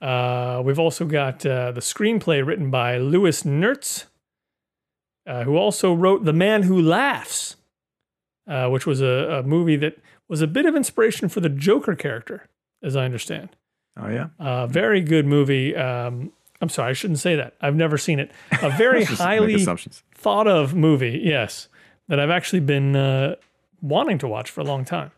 Uh, 0.00 0.62
we've 0.64 0.78
also 0.78 1.04
got 1.04 1.44
uh, 1.44 1.72
the 1.72 1.80
screenplay 1.80 2.44
written 2.44 2.70
by 2.70 2.96
Louis 2.98 3.42
Nerz, 3.42 4.04
uh, 5.26 5.44
who 5.44 5.56
also 5.56 5.92
wrote 5.92 6.24
The 6.24 6.32
Man 6.32 6.62
Who 6.62 6.80
Laughs, 6.80 7.56
uh, 8.48 8.68
which 8.68 8.86
was 8.86 9.00
a, 9.02 9.40
a 9.40 9.42
movie 9.42 9.76
that 9.76 9.98
was 10.28 10.40
a 10.40 10.46
bit 10.46 10.64
of 10.64 10.74
inspiration 10.74 11.28
for 11.28 11.40
the 11.40 11.50
Joker 11.50 11.94
character, 11.94 12.48
as 12.82 12.96
I 12.96 13.04
understand. 13.04 13.50
Oh 13.98 14.08
yeah. 14.08 14.28
Uh, 14.38 14.66
very 14.66 15.02
good 15.02 15.26
movie. 15.26 15.76
Um, 15.76 16.32
I'm 16.60 16.68
sorry, 16.68 16.90
I 16.90 16.92
shouldn't 16.92 17.18
say 17.20 17.36
that. 17.36 17.54
I've 17.60 17.74
never 17.76 17.96
seen 17.98 18.18
it. 18.18 18.30
A 18.62 18.70
very 18.76 19.04
highly 19.04 19.64
thought 20.14 20.46
of 20.46 20.74
movie, 20.74 21.20
yes, 21.24 21.68
that 22.08 22.20
I've 22.20 22.30
actually 22.30 22.60
been 22.60 22.94
uh, 22.96 23.36
wanting 23.80 24.18
to 24.18 24.28
watch 24.28 24.50
for 24.50 24.60
a 24.60 24.64
long 24.64 24.84
time. 24.84 25.10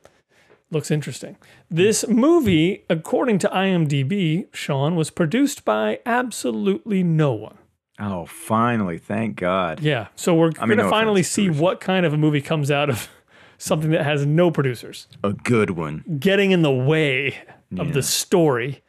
Looks 0.71 0.91
interesting. 0.91 1.37
This 1.71 2.07
movie, 2.09 2.85
according 2.89 3.39
to 3.41 3.49
IMDb, 3.49 4.47
Sean, 4.55 4.97
was 4.97 5.11
produced 5.11 5.65
by 5.65 5.99
absolutely 6.07 7.03
no 7.03 7.33
one. 7.33 7.59
Oh, 8.01 8.25
finally! 8.25 8.97
Thank 8.99 9.37
God. 9.37 9.81
Yeah, 9.81 10.09
so 10.17 10.35
we're 10.35 10.47
mean, 10.47 10.55
going 10.57 10.79
to 10.79 10.85
no 10.85 10.91
finally 10.91 11.23
see 11.23 11.51
what 11.51 11.81
kind 11.81 12.07
of 12.07 12.15
a 12.15 12.17
movie 12.17 12.41
comes 12.41 12.71
out 12.71 12.89
of 12.89 13.09
something 13.59 13.91
that 13.91 14.05
has 14.05 14.25
no 14.25 14.51
producers 14.51 15.07
A 15.23 15.33
good 15.35 15.71
one. 15.71 16.05
getting 16.19 16.53
in 16.53 16.63
the 16.63 16.73
way 16.73 17.37
of 17.79 17.89
Yeah. 17.89 17.93
the 17.93 18.03
story. 18.03 18.82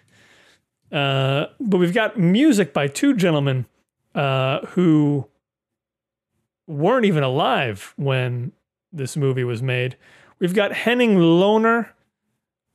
Uh, 0.94 1.48
but 1.60 1.78
we've 1.80 1.94
got 1.94 2.18
music 2.20 2.72
by 2.72 2.88
two 2.88 3.16
gentlemen 3.16 3.66
uh, 4.14 4.60
who 4.68 5.28
weren't 6.68 7.06
even 7.06 7.24
alive 7.24 7.94
when 7.98 8.52
this 8.92 9.18
movie 9.18 9.44
was 9.44 9.62
made. 9.64 9.98
We've 10.40 10.54
got 10.54 10.72
Henning 10.72 11.16
Lohner, 11.18 11.90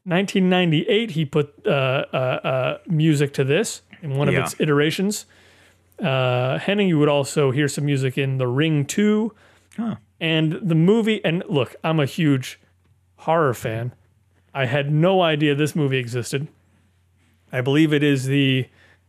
1998. 0.04 1.12
He 1.12 1.25
put 1.25 1.54
uh, 1.66 1.70
uh, 2.12 2.16
uh, 2.16 2.78
music 2.88 3.32
to 3.34 3.44
this 3.44 3.82
in 4.02 4.14
one 4.16 4.28
of 4.28 4.34
Yeah. 4.34 4.42
its 4.42 4.56
iterations. 4.58 5.26
Uh, 5.98 6.58
Henning, 6.58 6.88
you 6.88 6.98
would 6.98 7.08
also 7.08 7.50
hear 7.50 7.68
some 7.68 7.84
music 7.87 8.16
in 8.18 8.38
The 8.38 8.46
Ring 8.46 8.84
2 8.84 9.34
Huh. 9.76 9.96
and 10.20 10.58
the 10.62 10.75
movie. 10.75 11.25
And 11.25 11.42
look, 11.48 11.76
I'm 11.84 12.00
a 12.00 12.06
huge 12.06 12.58
horror 13.16 13.54
fan. 13.54 13.92
I 14.54 14.64
had 14.66 14.90
no 14.92 15.20
idea 15.22 15.54
this 15.54 15.76
movie 15.76 15.98
existed. 15.98 16.48
I 17.52 17.60
believe 17.60 17.92
it 17.92 18.02
is 18.02 18.26
the 18.26 18.68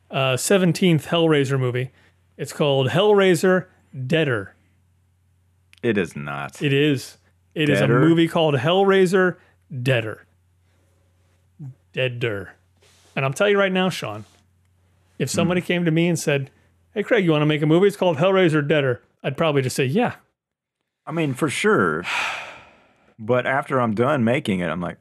uh, 0.09 0.35
17th 0.35 1.05
Hellraiser 1.05 1.59
movie. 1.59 1.91
It's 2.37 2.53
called 2.53 2.89
Hellraiser 2.89 3.65
Deader. 4.07 4.55
It 5.83 5.97
is 5.97 6.15
not. 6.15 6.61
It 6.61 6.73
is. 6.73 7.17
It 7.53 7.69
is 7.69 7.81
a 7.81 7.87
movie 7.87 8.27
called 8.27 8.55
Hellraiser 8.55 9.37
Deader. 9.71 10.25
Deader. 11.93 12.55
And 13.15 13.25
I'm 13.25 13.33
telling 13.33 13.53
you 13.53 13.59
right 13.59 13.71
now, 13.71 13.89
Sean, 13.89 14.25
if 15.17 15.29
somebody 15.29 15.61
came 15.61 15.83
to 15.85 15.91
me 15.91 16.07
and 16.07 16.17
said, 16.17 16.51
Hey, 16.93 17.03
Craig, 17.03 17.25
you 17.25 17.31
want 17.31 17.41
to 17.41 17.45
make 17.47 17.61
a 17.61 17.65
movie? 17.65 17.87
It's 17.87 17.97
called 17.97 18.17
Hellraiser 18.17 18.65
Deader. 18.65 19.01
I'd 19.23 19.37
probably 19.37 19.61
just 19.61 19.75
say, 19.75 19.85
Yeah. 19.85 20.15
I 21.05 21.11
mean, 21.11 21.33
for 21.33 21.49
sure. 21.49 22.03
But 23.21 23.45
after 23.45 23.81
I'm 23.81 23.95
done 23.95 24.23
making 24.23 24.61
it, 24.61 24.69
I'm 24.69 24.79
like, 24.79 24.97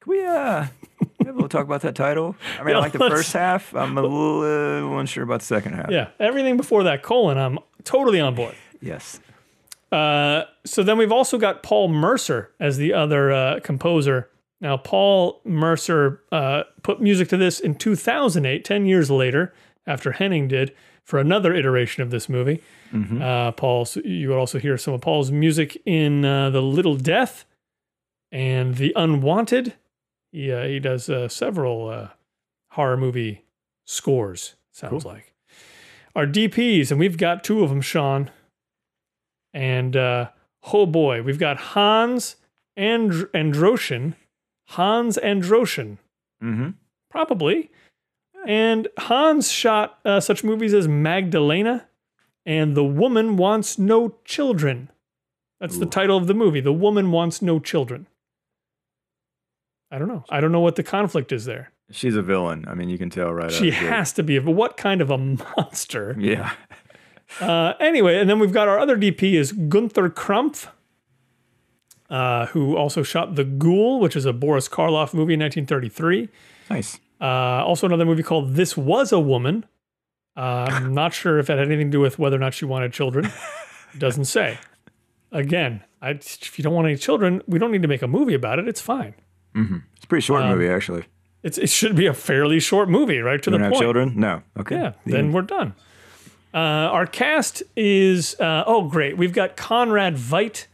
can 0.00 0.10
we 0.10 0.26
uh 0.26 0.66
we'll 1.34 1.48
talk 1.48 1.64
about 1.64 1.82
that 1.82 1.94
title? 1.94 2.36
I 2.58 2.62
mean, 2.62 2.70
Yeah, 2.72 2.78
I 2.78 2.80
like 2.80 2.92
the 2.92 2.98
first 2.98 3.32
half. 3.32 3.74
I'm 3.74 3.96
a 3.96 4.02
little 4.02 4.40
uh, 4.40 4.98
unsure 4.98 5.24
about 5.24 5.40
the 5.40 5.46
second 5.46 5.74
half. 5.74 5.90
Yeah. 5.90 6.08
Everything 6.20 6.56
before 6.56 6.84
that 6.84 7.02
colon, 7.02 7.38
I'm 7.38 7.58
totally 7.84 8.20
on 8.20 8.34
board. 8.34 8.54
Yes. 8.80 9.20
Uh, 9.92 10.42
so 10.64 10.82
then 10.82 10.98
we've 10.98 11.12
also 11.12 11.38
got 11.38 11.62
Paul 11.62 11.88
Mercer 11.88 12.50
as 12.60 12.76
the 12.76 12.92
other 12.92 13.32
uh, 13.32 13.60
composer. 13.60 14.28
Now, 14.60 14.76
Paul 14.76 15.40
Mercer 15.44 16.22
uh, 16.32 16.64
put 16.82 17.00
music 17.00 17.28
to 17.28 17.36
this 17.36 17.60
in 17.60 17.74
2008, 17.74 18.64
10 18.64 18.86
years 18.86 19.10
later, 19.10 19.52
after 19.86 20.12
Henning 20.12 20.48
did, 20.48 20.74
for 21.04 21.18
another 21.20 21.54
iteration 21.54 22.02
of 22.02 22.10
this 22.10 22.28
movie. 22.28 22.62
Uh, 23.22 23.52
Paul, 23.52 23.84
so 23.84 24.00
you 24.04 24.30
would 24.30 24.38
also 24.38 24.58
hear 24.58 24.78
some 24.78 24.94
of 24.94 25.02
Paul's 25.02 25.30
music 25.30 25.76
in 25.84 26.24
uh, 26.24 26.48
The 26.50 26.62
Little 26.62 26.96
Death 26.96 27.44
and 28.32 28.76
The 28.76 28.92
Unwanted. 28.96 29.74
He, 30.36 30.52
uh, 30.52 30.64
he 30.64 30.80
does 30.80 31.08
uh, 31.08 31.28
several 31.28 31.88
uh, 31.88 32.08
horror 32.72 32.98
movie 32.98 33.44
scores, 33.86 34.54
sounds 34.70 35.06
like. 35.06 35.32
Our 36.14 36.26
DPs, 36.26 36.90
and 36.90 37.00
we've 37.00 37.16
got 37.16 37.42
two 37.42 37.62
of 37.62 37.70
them, 37.70 37.80
Sean. 37.80 38.30
And 39.54 39.96
uh, 39.96 40.28
oh 40.74 40.84
boy, 40.84 41.22
we've 41.22 41.38
got 41.38 41.56
Hans 41.58 42.36
and 42.76 43.10
Androschin. 43.32 44.14
Hans 44.68 45.18
Androschin, 45.22 45.96
Mm-hmm. 46.44 46.70
probably. 47.10 47.70
And 48.46 48.88
Hans 48.98 49.50
shot 49.50 49.98
uh, 50.04 50.20
such 50.20 50.44
movies 50.44 50.74
as 50.74 50.86
Magdalena 50.86 51.88
and 52.44 52.76
The 52.76 52.84
Woman 52.84 53.38
Wants 53.38 53.78
No 53.78 54.16
Children. 54.26 54.90
That's 55.60 55.78
the 55.78 55.86
title 55.86 56.18
of 56.18 56.26
the 56.26 56.34
movie. 56.34 56.60
The 56.60 56.74
Woman 56.74 57.10
Wants 57.10 57.40
No 57.40 57.58
Children. 57.58 58.06
I 59.90 59.98
don't 59.98 60.08
know. 60.08 60.24
I 60.28 60.40
don't 60.40 60.52
know 60.52 60.60
what 60.60 60.76
the 60.76 60.82
conflict 60.82 61.32
is 61.32 61.44
there. 61.44 61.72
She's 61.90 62.16
a 62.16 62.22
villain. 62.22 62.64
I 62.68 62.74
mean, 62.74 62.88
you 62.88 62.98
can 62.98 63.10
tell 63.10 63.32
right 63.32 63.50
She 63.50 63.70
has 63.70 64.12
to 64.14 64.22
be, 64.22 64.38
but 64.40 64.52
what 64.52 64.76
kind 64.76 65.00
of 65.00 65.10
a 65.10 65.18
monster? 65.56 66.16
Yeah. 66.18 66.52
Uh, 67.40 67.74
anyway, 67.80 68.18
and 68.18 68.28
then 68.28 68.38
we've 68.38 68.52
got 68.52 68.68
our 68.68 68.78
other 68.78 68.96
DP 68.96 69.34
is 69.34 69.52
Gunther 69.52 70.10
Krampf, 70.10 70.68
uh, 72.10 72.46
who 72.46 72.76
also 72.76 73.02
shot 73.02 73.36
The 73.36 73.44
Ghoul, 73.44 74.00
which 74.00 74.16
is 74.16 74.24
a 74.24 74.32
Boris 74.32 74.68
Karloff 74.68 75.14
movie 75.14 75.34
in 75.34 75.40
1933. 75.40 76.28
Nice. 76.70 76.98
Uh, 77.20 77.24
also, 77.64 77.86
another 77.86 78.04
movie 78.04 78.22
called 78.22 78.54
This 78.54 78.76
Was 78.76 79.12
a 79.12 79.20
Woman. 79.20 79.64
Uh, 80.36 80.66
I'm 80.68 80.94
not 80.94 81.14
sure 81.14 81.38
if 81.38 81.46
that 81.46 81.58
had 81.58 81.66
anything 81.68 81.88
to 81.88 81.92
do 81.92 82.00
with 82.00 82.18
whether 82.18 82.36
or 82.36 82.40
not 82.40 82.54
she 82.54 82.64
wanted 82.64 82.92
children. 82.92 83.30
Doesn't 83.98 84.26
say. 84.26 84.58
Again, 85.32 85.82
I, 86.02 86.10
if 86.10 86.58
you 86.58 86.62
don't 86.62 86.74
want 86.74 86.86
any 86.88 86.96
children, 86.96 87.42
we 87.46 87.58
don't 87.58 87.72
need 87.72 87.82
to 87.82 87.88
make 87.88 88.02
a 88.02 88.08
movie 88.08 88.34
about 88.34 88.58
it. 88.58 88.68
It's 88.68 88.80
fine. 88.80 89.14
It's 89.56 90.04
a 90.04 90.06
pretty 90.06 90.22
short 90.22 90.42
Um, 90.42 90.50
movie, 90.50 90.68
actually. 90.68 91.04
It's, 91.42 91.58
it 91.58 91.68
should 91.70 91.94
be 91.96 92.06
a 92.06 92.12
fairly 92.14 92.60
short 92.60 92.88
movie, 92.88 93.18
right 93.20 93.42
to 93.42 93.50
You 93.50 93.56
the 93.58 93.62
point. 93.62 93.74
have 93.74 93.80
children? 93.80 94.12
No. 94.16 94.42
Okay. 94.58 94.74
Yeah, 94.76 94.92
The 95.04 95.12
then 95.12 95.24
end. 95.26 95.34
we're 95.34 95.42
done. 95.42 95.74
Uh, 96.52 96.58
our 96.58 97.06
cast 97.06 97.62
is 97.76 98.34
uh, 98.40 98.64
oh 98.66 98.88
great. 98.88 99.16
We've 99.16 99.32
got 99.32 99.56
Conrad 99.56 100.16
Veidt 100.16 100.66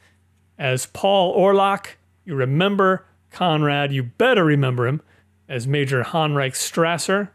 as 0.59 0.87
Paul 0.87 1.37
Orlac. 1.37 1.97
You 2.25 2.35
remember 2.37 3.05
Conrad? 3.31 3.93
You 3.93 4.03
better 4.05 4.45
remember 4.45 4.87
him 4.87 5.03
as 5.49 5.67
Major 5.67 6.03
Heinrich 6.05 6.55
Strasser 6.55 7.31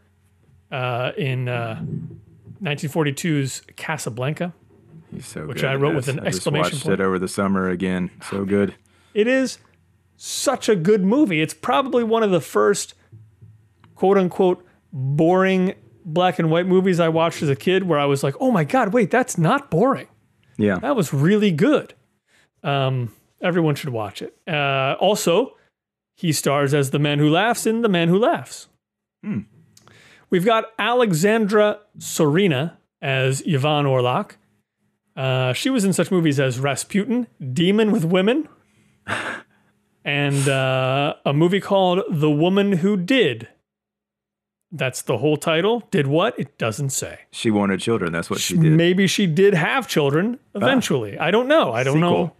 uh, 0.71 1.11
in 1.17 1.47
uh, 1.49 1.83
1942's 2.63 3.61
Casablanca. 3.75 4.53
He's 5.11 5.25
so 5.25 5.45
which 5.45 5.61
good 5.61 5.69
I 5.69 5.75
wrote 5.75 5.95
with 5.95 6.07
an 6.07 6.19
I 6.19 6.25
just 6.25 6.37
exclamation 6.37 6.71
watched 6.75 6.83
point. 6.83 6.99
it 6.99 7.03
over 7.03 7.19
the 7.19 7.27
summer 7.27 7.69
again. 7.69 8.11
So 8.29 8.45
good. 8.45 8.75
It 9.13 9.27
is 9.27 9.57
such 10.17 10.67
a 10.67 10.75
good 10.75 11.03
movie. 11.03 11.41
It's 11.41 11.53
probably 11.53 12.03
one 12.03 12.23
of 12.23 12.31
the 12.31 12.41
first 12.41 12.95
quote 13.95 14.17
unquote 14.17 14.65
boring 14.91 15.75
black 16.03 16.39
and 16.39 16.49
white 16.49 16.65
movies 16.65 16.99
I 16.99 17.09
watched 17.09 17.41
as 17.43 17.49
a 17.49 17.55
kid 17.55 17.83
where 17.83 17.99
I 17.99 18.05
was 18.05 18.23
like, 18.23 18.35
oh 18.39 18.51
my 18.51 18.63
God, 18.63 18.93
wait, 18.93 19.11
that's 19.11 19.37
not 19.37 19.69
boring. 19.69 20.07
Yeah. 20.57 20.79
That 20.79 20.95
was 20.95 21.13
really 21.13 21.51
good. 21.51 21.93
Um, 22.63 23.13
everyone 23.41 23.75
should 23.75 23.89
watch 23.89 24.21
it. 24.21 24.35
Uh, 24.47 24.95
also, 24.99 25.55
he 26.15 26.31
stars 26.31 26.73
as 26.73 26.89
the 26.89 26.99
man 26.99 27.19
who 27.19 27.29
laughs 27.29 27.65
in 27.65 27.81
The 27.81 27.89
Man 27.89 28.07
Who 28.07 28.17
Laughs. 28.17 28.67
Hmm. 29.23 29.41
We've 30.29 30.45
got 30.45 30.65
Alexandra 30.79 31.79
Sorina 31.99 32.77
as 33.01 33.43
Yvonne 33.45 33.85
Orlac. 33.85 34.37
Uh, 35.15 35.53
she 35.53 35.69
was 35.69 35.85
in 35.85 35.93
such 35.93 36.11
movies 36.11 36.39
as 36.39 36.59
Rasputin, 36.59 37.27
Demon 37.53 37.91
with 37.91 38.03
Women, 38.03 38.47
and 40.07 40.47
uh, 40.47 41.15
a 41.25 41.33
movie 41.33 41.59
called 41.59 42.01
The 42.09 42.31
Woman 42.31 42.71
Who 42.71 42.95
Did. 42.95 43.49
That's 44.71 45.01
the 45.01 45.17
whole 45.17 45.35
title. 45.35 45.83
Did 45.91 46.07
what? 46.07 46.39
It 46.39 46.57
doesn't 46.57 46.91
say. 46.91 47.19
She 47.31 47.51
wanted 47.51 47.81
children. 47.81 48.13
That's 48.13 48.29
what 48.29 48.39
she 48.39 48.55
did. 48.57 48.71
Maybe 48.71 49.05
she 49.07 49.27
did 49.27 49.53
have 49.53 49.87
children 49.87 50.39
eventually. 50.55 51.17
I 51.19 51.29
don't 51.29 51.47
know. 51.47 51.73
I 51.73 51.83
don't 51.83 51.99
know. 51.99 52.33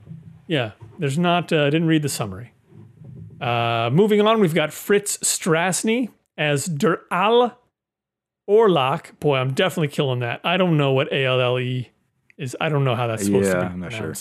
Yeah, 0.47 0.71
there's 0.97 1.17
not. 1.17 1.51
Uh, 1.51 1.63
I 1.65 1.69
didn't 1.69 1.87
read 1.87 2.01
the 2.03 2.09
summary. 2.09 2.53
Uh, 3.41 3.89
moving 3.91 4.21
on, 4.21 4.39
we've 4.39 4.55
got 4.55 4.71
Fritz 4.73 5.17
Strassny 5.17 6.09
as 6.37 6.65
Der 6.67 7.01
Al 7.11 7.57
Orlach. 8.49 9.17
Boy, 9.19 9.37
I'm 9.37 9.53
definitely 9.53 9.89
killing 9.89 10.19
that. 10.19 10.39
I 10.45 10.55
don't 10.55 10.77
know 10.77 10.93
what 10.93 11.11
A 11.11 11.25
L 11.25 11.41
L 11.41 11.59
E 11.59 11.91
is. 12.37 12.55
I 12.61 12.69
don't 12.69 12.85
know 12.85 12.95
how 12.95 13.07
that's 13.07 13.25
supposed 13.25 13.51
to 13.51 13.57
Yeah, 13.57 13.67
be 13.67 13.73
I'm 13.73 13.79
not 13.81 13.91
sure. 13.93 14.13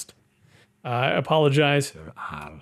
Uh, 0.85 0.89
I 0.89 1.11
apologize. 1.13 1.93
Al. 2.17 2.61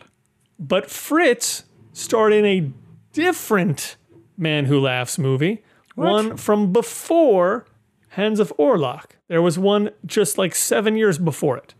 But 0.58 0.90
Fritz 0.90 1.64
starred 1.92 2.32
in 2.32 2.44
a 2.44 2.70
different 3.12 3.96
Man 4.36 4.64
Who 4.66 4.80
Laughs 4.80 5.18
movie, 5.18 5.62
one 5.94 6.36
from 6.36 6.72
before 6.72 7.66
Hands 8.10 8.38
of 8.40 8.52
Orlac. 8.58 9.12
There 9.28 9.42
was 9.42 9.58
one 9.58 9.90
just 10.06 10.38
like 10.38 10.54
seven 10.54 10.96
years 10.96 11.18
before 11.18 11.56
it. 11.56 11.74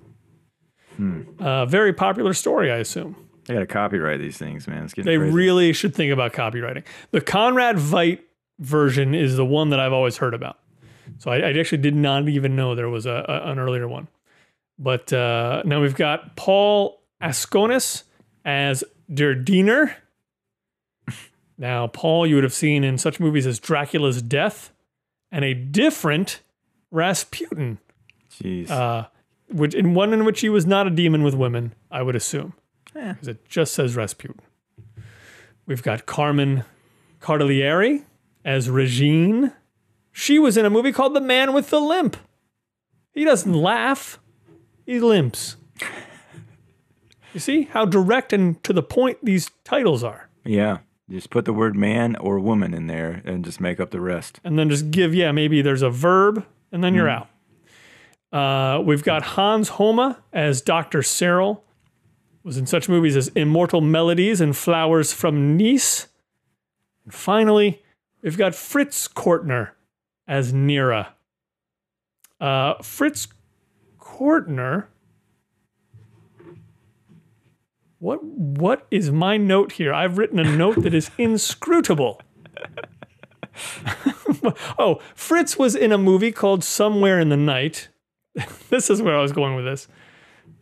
Hmm. 0.96 1.22
Uh, 1.40 1.66
very 1.66 1.92
popular 1.92 2.32
story, 2.32 2.70
I 2.70 2.76
assume. 2.76 3.16
They 3.46 3.54
got 3.54 3.60
to 3.60 3.66
copyright 3.66 4.20
these 4.20 4.38
things, 4.38 4.66
man. 4.66 4.84
It's 4.84 4.94
getting 4.94 5.10
They 5.10 5.18
crazy. 5.18 5.34
really 5.34 5.72
should 5.72 5.94
think 5.94 6.12
about 6.12 6.32
copywriting. 6.32 6.84
The 7.10 7.20
Conrad 7.20 7.76
Veidt 7.76 8.20
version 8.60 9.14
is 9.14 9.36
the 9.36 9.44
one 9.44 9.70
that 9.70 9.80
I've 9.80 9.92
always 9.92 10.16
heard 10.16 10.34
about. 10.34 10.58
So 11.18 11.30
I, 11.30 11.38
I 11.38 11.52
actually 11.58 11.78
did 11.78 11.94
not 11.94 12.28
even 12.28 12.56
know 12.56 12.74
there 12.74 12.88
was 12.88 13.04
a, 13.06 13.24
a- 13.28 13.50
an 13.50 13.58
earlier 13.58 13.86
one. 13.86 14.08
But 14.78 15.12
uh, 15.12 15.62
now 15.64 15.80
we've 15.82 15.94
got 15.94 16.36
Paul 16.36 17.02
Askonas 17.22 18.04
as 18.44 18.84
Der 19.12 19.34
Diener. 19.34 19.96
Now, 21.56 21.86
Paul, 21.86 22.26
you 22.26 22.34
would 22.34 22.44
have 22.44 22.52
seen 22.54 22.82
in 22.82 22.98
such 22.98 23.20
movies 23.20 23.46
as 23.46 23.60
Dracula's 23.60 24.20
Death 24.20 24.72
and 25.30 25.44
a 25.44 25.54
different 25.54 26.40
Rasputin, 26.90 27.78
Jeez. 28.30 28.68
uh, 28.70 29.06
which 29.48 29.74
in 29.74 29.94
one 29.94 30.12
in 30.12 30.24
which 30.24 30.40
he 30.40 30.48
was 30.48 30.66
not 30.66 30.86
a 30.86 30.90
demon 30.90 31.22
with 31.22 31.34
women, 31.34 31.74
I 31.90 32.02
would 32.02 32.16
assume 32.16 32.54
because 32.92 33.28
it 33.28 33.48
just 33.48 33.72
says 33.72 33.94
Rasputin. 33.96 34.40
We've 35.66 35.82
got 35.82 36.06
Carmen 36.06 36.64
Cartellieri 37.20 38.04
as 38.44 38.68
Regine. 38.68 39.52
She 40.12 40.38
was 40.38 40.56
in 40.56 40.64
a 40.64 40.70
movie 40.70 40.92
called 40.92 41.14
The 41.14 41.20
Man 41.20 41.52
with 41.52 41.70
the 41.70 41.80
Limp. 41.80 42.16
He 43.12 43.24
doesn't 43.24 43.52
laugh, 43.52 44.18
he 44.86 45.00
limps. 45.00 45.56
You 47.34 47.40
see 47.40 47.62
how 47.64 47.84
direct 47.84 48.32
and 48.32 48.62
to 48.64 48.72
the 48.72 48.82
point 48.82 49.18
these 49.22 49.50
titles 49.64 50.02
are. 50.02 50.28
yeah. 50.44 50.78
Just 51.10 51.28
put 51.28 51.44
the 51.44 51.52
word 51.52 51.76
man 51.76 52.16
or 52.16 52.38
woman 52.40 52.72
in 52.72 52.86
there 52.86 53.20
and 53.26 53.44
just 53.44 53.60
make 53.60 53.78
up 53.78 53.90
the 53.90 54.00
rest. 54.00 54.40
And 54.42 54.58
then 54.58 54.70
just 54.70 54.90
give, 54.90 55.14
yeah, 55.14 55.32
maybe 55.32 55.60
there's 55.60 55.82
a 55.82 55.90
verb, 55.90 56.46
and 56.72 56.82
then 56.82 56.94
you're 56.94 57.10
out. 57.10 57.28
Uh, 58.32 58.80
we've 58.80 59.04
got 59.04 59.22
Hans 59.22 59.68
Homma 59.68 60.16
as 60.32 60.62
Dr. 60.62 61.02
Cyril. 61.02 61.62
Was 62.42 62.56
in 62.56 62.64
such 62.64 62.88
movies 62.88 63.16
as 63.16 63.28
Immortal 63.28 63.82
Melodies 63.82 64.40
and 64.40 64.56
Flowers 64.56 65.12
from 65.12 65.58
Nice. 65.58 66.08
And 67.04 67.12
finally, 67.12 67.82
we've 68.22 68.38
got 68.38 68.54
Fritz 68.54 69.06
Kortner 69.06 69.72
as 70.26 70.54
Nira. 70.54 71.08
Uh, 72.40 72.74
Fritz 72.82 73.28
Kortner 74.00 74.86
What 78.04 78.22
what 78.22 78.86
is 78.90 79.10
my 79.10 79.38
note 79.38 79.72
here? 79.72 79.94
I've 79.94 80.18
written 80.18 80.38
a 80.38 80.44
note 80.44 80.82
that 80.82 80.92
is 80.92 81.10
inscrutable. 81.16 82.20
oh, 84.78 85.00
Fritz 85.14 85.56
was 85.56 85.74
in 85.74 85.90
a 85.90 85.96
movie 85.96 86.30
called 86.30 86.62
Somewhere 86.62 87.18
in 87.18 87.30
the 87.30 87.38
Night. 87.38 87.88
this 88.68 88.90
is 88.90 89.00
where 89.00 89.16
I 89.16 89.22
was 89.22 89.32
going 89.32 89.56
with 89.56 89.64
this. 89.64 89.88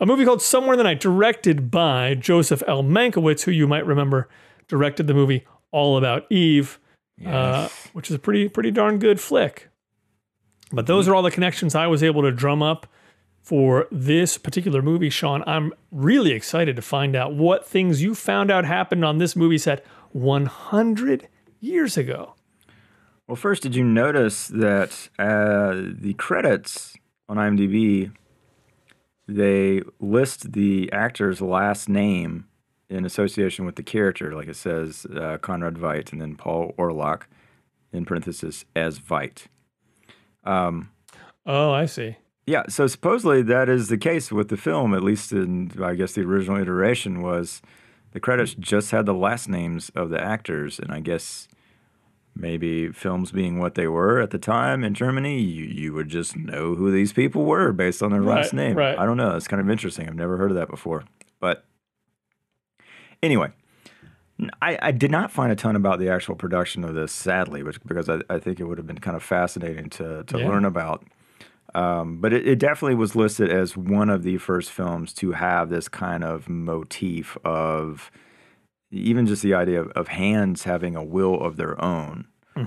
A 0.01 0.07
movie 0.07 0.25
called 0.25 0.41
Somewhere 0.41 0.75
in 0.75 0.79
the 0.79 0.85
Night, 0.85 1.01
directed 1.01 1.69
by 1.69 2.15
Joseph 2.15 2.63
L. 2.69 2.85
Mankiewicz, 2.85 3.43
who 3.43 3.51
you 3.51 3.67
might 3.67 3.85
remember 3.85 4.29
directed 4.69 5.09
the 5.09 5.15
movie 5.15 5.45
All 5.73 5.97
About 5.97 6.31
Eve, 6.31 6.79
uh, 7.27 7.69
which 7.93 8.09
is 8.09 8.15
a 8.15 8.21
pretty 8.21 8.49
pretty 8.49 8.71
darn 8.71 9.01
good 9.01 9.21
flick. 9.21 9.69
But 10.71 10.87
those 10.87 11.09
are 11.09 11.15
all 11.17 11.23
the 11.23 11.31
connections 11.33 11.75
I 11.75 11.89
was 11.89 12.05
able 12.05 12.23
to 12.23 12.31
drum 12.31 12.63
up 12.63 12.87
for 13.43 13.89
this 13.91 14.39
particular 14.39 14.81
movie, 14.83 15.11
Sean. 15.11 15.43
I'm 15.47 15.73
really 15.91 16.31
excited 16.33 16.77
to 16.77 16.83
find 16.83 17.17
out 17.17 17.35
what 17.35 17.67
things 17.67 18.03
you 18.03 18.15
found 18.15 18.51
out 18.51 18.65
happened 18.65 19.05
on 19.05 19.19
this 19.19 19.35
movie 19.35 19.59
set 19.59 19.85
100 20.13 21.29
years 21.61 21.97
ago. 21.97 22.35
Well, 23.27 23.37
first, 23.37 23.63
did 23.63 23.75
you 23.75 23.85
notice 23.85 24.49
that 24.49 25.09
uh, 25.19 25.75
the 25.75 26.15
credits 26.19 26.95
on 27.29 27.37
IMDb 27.37 28.13
they 29.29 29.83
list 30.01 30.53
the 30.53 30.91
actor's 30.93 31.41
last 31.41 31.89
name 31.89 32.47
in 32.91 33.05
association 33.05 33.65
with 33.65 33.77
the 33.77 33.83
character, 33.83 34.35
like 34.35 34.49
it 34.49 34.57
says 34.57 35.07
uh, 35.17 35.39
Conrad 35.39 35.75
Veidt 35.75 36.13
and 36.13 36.21
then 36.21 36.37
Paul 36.37 36.75
Orlac 36.77 37.23
in 37.93 38.05
parenthesis 38.05 38.65
as 38.77 38.99
Veidt. 38.99 39.47
Um, 40.45 40.91
Oh, 41.45 41.73
I 41.73 41.87
see. 41.87 42.17
Yeah, 42.47 42.65
so 42.69 42.87
supposedly 42.87 43.43
that 43.43 43.69
is 43.69 43.89
the 43.89 43.99
case 43.99 44.33
with 44.33 44.49
the 44.49 44.57
film, 44.57 44.95
at 44.95 45.03
least 45.03 45.33
in, 45.33 45.71
I 45.83 45.95
guess, 45.95 46.13
the 46.13 46.23
original 46.23 46.61
iteration 46.61 47.23
was 47.23 47.63
the 48.13 48.21
credits 48.21 48.55
just 48.55 48.91
had 48.91 49.07
the 49.07 49.15
last 49.15 49.49
names 49.49 49.91
of 49.95 50.11
the 50.11 50.21
actors. 50.21 50.79
And 50.79 50.91
I 50.93 51.01
guess 51.01 51.49
maybe 52.35 52.89
films 52.91 53.31
being 53.31 53.59
what 53.59 53.75
they 53.75 53.87
were 53.87 54.21
at 54.21 54.31
the 54.31 54.39
time 54.39 54.83
in 54.85 54.95
Germany, 54.95 55.39
you, 55.41 55.65
you 55.65 55.93
would 55.95 56.09
just 56.09 56.37
know 56.37 56.75
who 56.75 56.91
these 56.91 57.13
people 57.13 57.45
were 57.45 57.73
based 57.73 58.03
on 58.03 58.11
their 58.11 58.23
last 58.23 58.53
name. 58.53 58.77
right. 58.77 58.99
I 58.99 59.05
don't 59.07 59.17
know. 59.19 59.37
It's 59.37 59.49
kind 59.49 59.61
of 59.61 59.71
interesting. 59.71 60.09
I've 60.09 60.15
never 60.15 60.37
heard 60.37 60.51
of 60.51 60.57
that 60.57 60.69
before. 60.69 61.05
But 61.41 61.65
anyway, 63.23 63.51
I, 64.61 64.79
I 64.83 64.91
did 64.93 65.11
not 65.11 65.31
find 65.31 65.53
a 65.53 65.57
ton 65.57 65.77
about 65.77 65.99
the 65.99 66.09
actual 66.09 66.35
production 66.35 66.85
of 66.85 66.95
this, 66.95 67.13
sadly, 67.13 67.63
which, 67.63 67.81
because 67.85 68.09
I, 68.09 68.21
I 68.29 68.39
think 68.39 68.61
it 68.61 68.65
would 68.65 68.79
have 68.79 68.87
been 68.87 68.99
kind 68.99 69.17
of 69.17 69.23
fascinating 69.23 69.91
to, 69.91 70.25
to 70.25 70.39
Yeah. 70.39 70.49
learn 70.49 70.65
about. 70.65 71.05
Um, 71.75 72.19
but 72.19 72.33
it, 72.33 72.47
it 72.47 72.59
definitely 72.59 72.97
was 72.97 73.17
listed 73.17 73.51
as 73.51 73.77
one 73.77 74.11
of 74.11 74.23
the 74.23 74.39
first 74.39 74.71
films 74.71 75.13
to 75.15 75.33
have 75.33 75.71
this 75.71 75.89
kind 75.89 76.23
of 76.23 76.49
motif 76.49 77.37
of 77.45 78.11
even 78.91 79.27
just 79.27 79.43
the 79.43 79.55
idea 79.55 79.81
of, 79.81 79.89
of 79.93 80.09
hands 80.09 80.65
having 80.65 80.97
a 80.97 81.03
will 81.03 81.41
of 81.41 81.57
their 81.57 81.83
own, 81.83 82.27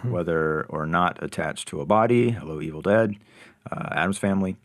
whether 0.10 0.64
or 0.64 0.88
not 0.88 1.22
attached 1.24 1.68
to 1.68 1.82
a 1.82 1.86
body. 1.86 2.32
Hello, 2.32 2.60
Evil 2.60 2.82
Dead, 2.82 3.16
uh, 3.72 3.90
Addams 3.92 4.18
Family. 4.18 4.58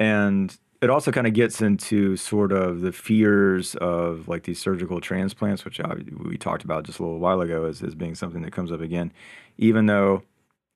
And 0.00 0.56
it 0.82 0.90
also 0.90 1.12
kind 1.12 1.26
of 1.26 1.32
gets 1.32 1.62
into 1.62 2.16
sort 2.16 2.52
of 2.52 2.80
the 2.80 2.92
fears 2.92 3.76
of 3.76 4.28
like 4.28 4.42
these 4.42 4.58
surgical 4.58 5.00
transplants, 5.00 5.64
which 5.64 5.80
I, 5.80 5.94
we 6.18 6.36
talked 6.36 6.64
about 6.64 6.84
just 6.84 6.98
a 6.98 7.02
little 7.02 7.18
while 7.18 7.40
ago 7.40 7.64
as, 7.64 7.82
as 7.82 7.94
being 7.94 8.14
something 8.14 8.42
that 8.42 8.52
comes 8.52 8.72
up 8.72 8.80
again, 8.80 9.12
even 9.58 9.86
though 9.86 10.22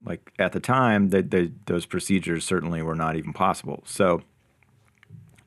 like 0.05 0.33
at 0.39 0.53
the 0.53 0.61
time 0.61 1.11
that 1.11 1.31
they, 1.31 1.53
those 1.67 1.87
procedures 1.87 2.45
certainly 2.45 2.83
were 2.83 2.95
not 2.95 3.17
even 3.17 3.33
possible. 3.33 3.83
So 3.87 4.23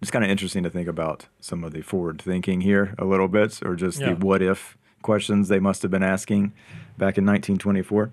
it's 0.02 0.12
kind 0.12 0.24
of 0.24 0.30
interesting 0.32 0.64
to 0.64 0.70
think 0.70 0.88
about 0.88 1.28
some 1.40 1.64
of 1.64 1.74
the 1.74 1.82
forward 1.82 2.22
thinking 2.22 2.62
here 2.62 2.94
a 3.00 3.06
little 3.06 3.28
bit, 3.28 3.62
or 3.64 3.76
just 3.76 4.00
Yeah. 4.00 4.14
the 4.14 4.26
what 4.26 4.42
if 4.42 4.78
questions 5.02 5.48
they 5.48 5.60
must 5.60 5.82
have 5.82 5.92
been 5.92 6.04
asking 6.04 6.54
back 6.98 7.18
in 7.18 7.26
1924. 7.26 8.12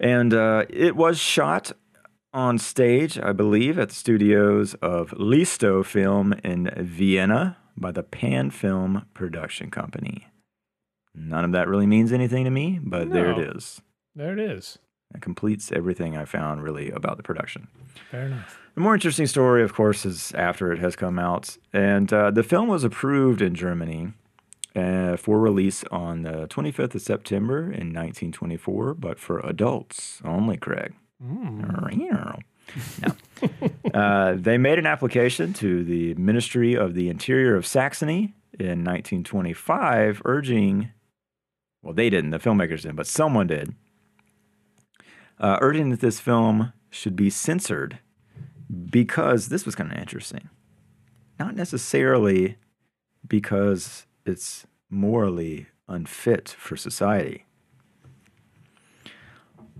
And 0.00 0.34
uh, 0.34 0.64
it 0.68 0.96
was 0.96 1.18
shot 1.18 1.72
on 2.32 2.58
stage, 2.58 3.18
I 3.18 3.32
believe, 3.32 3.78
at 3.78 3.90
the 3.90 3.94
studios 3.94 4.74
of 4.74 5.10
Listo 5.12 5.84
Film 5.84 6.32
in 6.44 6.70
Vienna 6.76 7.56
by 7.76 7.92
the 7.92 8.02
Pan 8.02 8.50
Film 8.50 9.06
Production 9.14 9.70
Company. 9.70 10.26
None 11.14 11.44
of 11.44 11.52
that 11.52 11.68
really 11.68 11.86
means 11.86 12.12
anything 12.12 12.44
to 12.44 12.50
me, 12.50 12.80
but 12.82 13.10
there 13.10 13.30
it 13.30 13.38
is. 13.38 13.80
There 14.16 14.32
it 14.32 14.40
is. 14.40 14.78
It 15.14 15.20
completes 15.20 15.70
everything 15.72 16.16
I 16.16 16.24
found 16.24 16.62
really 16.62 16.90
about 16.90 17.16
the 17.16 17.22
production. 17.22 17.68
Fair 18.10 18.26
enough. 18.26 18.58
The 18.74 18.80
more 18.80 18.94
interesting 18.94 19.26
story, 19.26 19.62
of 19.62 19.72
course, 19.72 20.04
is 20.04 20.32
after 20.32 20.72
it 20.72 20.80
has 20.80 20.96
come 20.96 21.18
out. 21.18 21.56
And 21.72 22.12
uh, 22.12 22.30
the 22.32 22.42
film 22.42 22.68
was 22.68 22.82
approved 22.82 23.40
in 23.40 23.54
Germany 23.54 24.12
uh, 24.74 25.16
for 25.16 25.38
release 25.38 25.84
on 25.92 26.22
the 26.22 26.48
25th 26.48 26.96
of 26.96 27.02
September 27.02 27.58
in 27.60 27.92
1924, 27.92 28.94
but 28.94 29.20
for 29.20 29.38
adults 29.40 30.20
only, 30.24 30.56
Craig. 30.56 30.94
Now, 33.00 33.16
uh, 33.94 34.34
they 34.36 34.58
made 34.58 34.78
an 34.78 34.86
application 34.86 35.52
to 35.54 35.84
the 35.84 36.14
Ministry 36.14 36.74
of 36.74 36.94
the 36.94 37.08
Interior 37.08 37.54
of 37.54 37.66
Saxony 37.66 38.34
in 38.58 38.84
1925, 38.84 40.22
urging, 40.24 40.90
well, 41.82 41.94
they 41.94 42.10
didn't, 42.10 42.30
the 42.30 42.38
filmmakers 42.38 42.82
didn't, 42.82 42.96
but 42.96 43.06
someone 43.06 43.46
did, 43.46 43.74
uh, 45.38 45.58
urging 45.60 45.90
that 45.90 46.00
this 46.00 46.20
film 46.20 46.72
should 46.90 47.16
be 47.16 47.30
censored 47.30 47.98
because 48.90 49.48
this 49.48 49.66
was 49.66 49.74
kind 49.74 49.92
of 49.92 49.98
interesting. 49.98 50.48
Not 51.38 51.54
necessarily 51.56 52.56
because 53.26 54.06
it's 54.24 54.66
morally 54.90 55.66
unfit 55.88 56.48
for 56.48 56.76
society, 56.76 57.44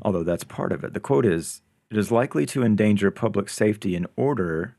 although 0.03 0.25
that's 0.25 0.45
part 0.45 0.73
of 0.73 0.85
it. 0.85 0.93
The 0.93 1.01
quote 1.01 1.25
is 1.25 1.63
It 1.91 1.97
is 1.97 2.11
likely 2.11 2.47
to 2.47 2.65
endanger 2.65 3.11
public 3.11 3.49
safety 3.49 3.95
and 3.95 4.07
order 4.17 4.77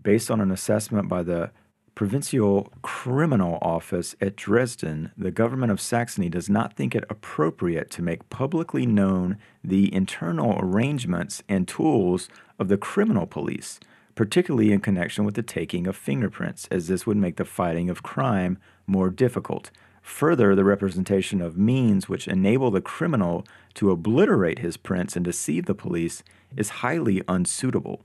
based 0.00 0.30
on 0.30 0.40
an 0.40 0.50
assessment 0.50 1.08
by 1.08 1.22
the 1.22 1.52
Provincial 1.94 2.72
Criminal 2.80 3.58
Office 3.60 4.16
at 4.18 4.34
Dresden, 4.34 5.12
the 5.16 5.30
government 5.30 5.70
of 5.70 5.80
Saxony 5.80 6.30
does 6.30 6.48
not 6.48 6.74
think 6.74 6.94
it 6.94 7.04
appropriate 7.10 7.90
to 7.90 8.02
make 8.02 8.30
publicly 8.30 8.86
known 8.86 9.36
the 9.62 9.92
internal 9.92 10.58
arrangements 10.58 11.42
and 11.50 11.68
tools 11.68 12.30
of 12.58 12.68
the 12.68 12.78
criminal 12.78 13.26
police, 13.26 13.78
particularly 14.14 14.72
in 14.72 14.80
connection 14.80 15.26
with 15.26 15.34
the 15.34 15.42
taking 15.42 15.86
of 15.86 15.94
fingerprints, 15.94 16.66
as 16.70 16.88
this 16.88 17.06
would 17.06 17.18
make 17.18 17.36
the 17.36 17.44
fighting 17.44 17.90
of 17.90 18.02
crime 18.02 18.58
more 18.86 19.10
difficult. 19.10 19.70
Further, 20.00 20.54
the 20.54 20.64
representation 20.64 21.42
of 21.42 21.58
means 21.58 22.08
which 22.08 22.26
enable 22.26 22.70
the 22.70 22.80
criminal 22.80 23.46
to 23.74 23.90
obliterate 23.90 24.60
his 24.60 24.78
prints 24.78 25.14
and 25.14 25.24
deceive 25.24 25.66
the 25.66 25.74
police 25.74 26.22
is 26.56 26.80
highly 26.80 27.22
unsuitable. 27.28 28.02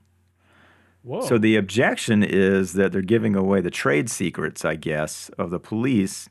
Whoa. 1.08 1.22
So 1.22 1.38
the 1.38 1.56
objection 1.56 2.22
is 2.22 2.74
that 2.74 2.92
they're 2.92 3.02
giving 3.02 3.34
away 3.34 3.62
the 3.62 3.72
trade 3.72 4.10
secrets, 4.10 4.66
I 4.66 4.76
guess, 4.76 5.30
of 5.38 5.52
the 5.52 5.60
police, 5.60 6.28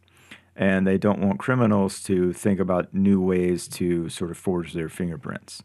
and 0.55 0.87
they 0.87 0.99
don't 0.99 1.21
want 1.21 1.39
criminals 1.39 2.03
to 2.03 2.35
think 2.35 2.61
about 2.61 2.93
new 2.93 3.19
ways 3.19 3.69
to 3.69 4.11
sort 4.11 4.31
of 4.31 4.37
forge 4.37 4.75
their 4.75 4.91
fingerprints. 4.91 5.63